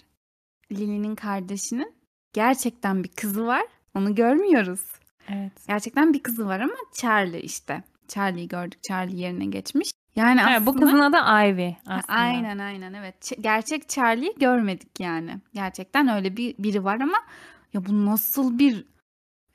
[0.71, 1.93] Lily'nin kardeşinin
[2.33, 3.65] gerçekten bir kızı var.
[3.95, 4.81] Onu görmüyoruz.
[5.29, 5.51] Evet.
[5.67, 7.83] Gerçekten bir kızı var ama Charlie işte.
[8.07, 8.79] Charlie'yi gördük.
[8.83, 9.91] Charlie yerine geçmiş.
[10.15, 10.65] Yani Ha, aslında...
[10.65, 12.19] bu kızın adı Ivy aslında.
[12.19, 13.31] Aynen aynen evet.
[13.41, 15.31] Gerçek Charlie'yi görmedik yani.
[15.53, 17.17] Gerçekten öyle bir biri var ama
[17.73, 18.85] ya bu nasıl bir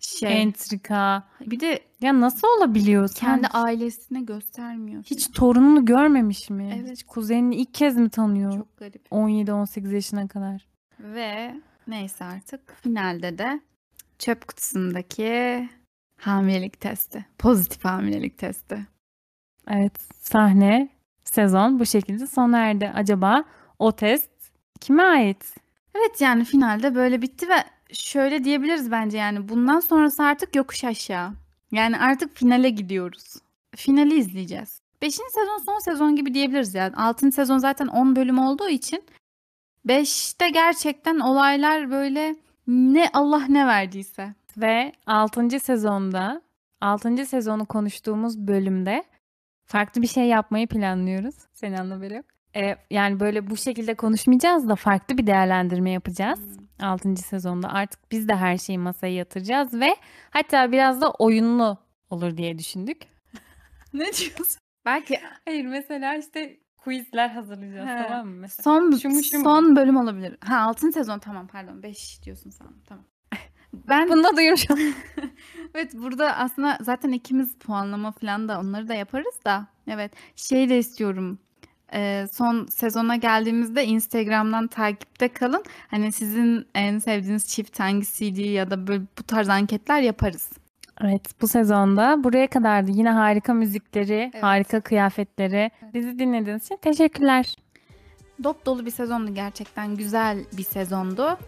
[0.06, 0.42] şey.
[0.42, 1.22] Entrika.
[1.40, 3.08] bir de Ya nasıl olabiliyor?
[3.08, 5.02] Sen kendi ailesine göstermiyor.
[5.02, 5.34] hiç falan.
[5.34, 6.78] torununu görmemiş mi?
[6.80, 6.90] Evet.
[6.92, 8.52] Hiç kuzenini ilk kez mi tanıyor?
[8.52, 9.06] çok garip.
[9.10, 10.66] 17-18 yaşına kadar.
[11.00, 11.54] Ve
[11.86, 13.60] neyse artık finalde de
[14.18, 15.68] çöp kutusundaki
[16.16, 17.26] hamilelik testi.
[17.38, 18.86] Pozitif hamilelik testi.
[19.70, 20.88] Evet sahne
[21.24, 22.92] sezon bu şekilde sona erdi.
[22.94, 23.44] Acaba
[23.78, 24.30] o test
[24.80, 25.54] kime ait?
[25.94, 27.54] Evet yani finalde böyle bitti ve
[27.92, 31.32] şöyle diyebiliriz bence yani bundan sonrası artık yokuş aşağı.
[31.72, 33.34] Yani artık finale gidiyoruz.
[33.76, 34.80] Finali izleyeceğiz.
[35.02, 36.96] Beşinci sezon son sezon gibi diyebiliriz yani.
[36.96, 39.04] Altıncı sezon zaten 10 bölüm olduğu için
[39.84, 42.36] beşte gerçekten olaylar böyle
[42.66, 44.34] ne Allah ne verdiyse.
[44.56, 45.60] Ve 6.
[45.60, 46.42] sezonda
[46.80, 47.26] 6.
[47.26, 49.04] sezonu konuştuğumuz bölümde
[49.64, 51.34] farklı bir şey yapmayı planlıyoruz.
[51.52, 52.24] Senin haberi yok.
[52.56, 56.40] Ee, yani böyle bu şekilde konuşmayacağız da farklı bir değerlendirme yapacağız.
[56.82, 57.16] 6.
[57.16, 59.96] sezonda artık biz de her şeyi masaya yatıracağız ve
[60.30, 61.78] hatta biraz da oyunlu
[62.10, 63.02] olur diye düşündük.
[63.92, 64.60] Ne diyorsun?
[64.84, 68.08] Belki Hayır mesela işte quizler hazırlayacağız He.
[68.08, 68.34] tamam mı?
[68.40, 68.62] Mesela.
[68.64, 69.44] son Şu mu, şu mu?
[69.44, 70.36] son bölüm olabilir.
[70.40, 72.66] Ha altıncı sezon tamam pardon 5 diyorsun sen.
[72.88, 73.04] Tamam.
[73.88, 74.94] Ben Bunu da duyurmuş olayım.
[75.74, 79.66] Evet burada aslında zaten ikimiz puanlama falan da onları da yaparız da.
[79.88, 81.38] Evet şey de istiyorum.
[81.94, 85.64] Ee, son sezona geldiğimizde Instagram'dan takipte kalın.
[85.90, 90.50] Hani sizin en sevdiğiniz çift hangisiydi ya da böyle bu tarz anketler yaparız.
[91.00, 92.90] Evet bu sezonda buraya kadardı.
[92.90, 94.42] Yine harika müzikleri, Evet.
[94.42, 95.70] harika kıyafetleri.
[95.94, 97.54] Bizi dinlediğiniz için teşekkürler.
[98.44, 101.38] Dop dolu bir sezondu gerçekten güzel bir sezondu.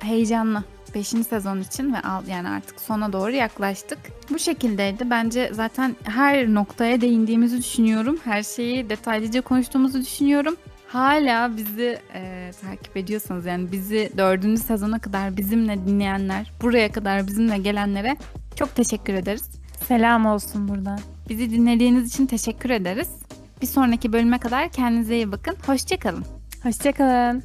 [0.00, 0.64] Heyecanlı.
[0.94, 1.08] 5.
[1.08, 3.98] sezon için ve al yani artık sona doğru yaklaştık.
[4.30, 5.10] Bu şekildeydi.
[5.10, 8.18] Bence zaten her noktaya değindiğimizi düşünüyorum.
[8.24, 10.56] Her şeyi detaylıca konuştuğumuzu düşünüyorum.
[10.88, 17.58] Hala bizi e, takip ediyorsanız yani bizi dördüncü sezona kadar bizimle dinleyenler, buraya kadar bizimle
[17.58, 18.16] gelenlere
[18.56, 19.50] çok teşekkür ederiz.
[19.88, 21.00] Selam olsun buradan.
[21.28, 23.08] Bizi dinlediğiniz için teşekkür ederiz.
[23.62, 25.56] Bir sonraki bölüme kadar kendinize iyi bakın.
[25.66, 26.24] Hoşçakalın.
[26.64, 27.42] Hoşçakalın.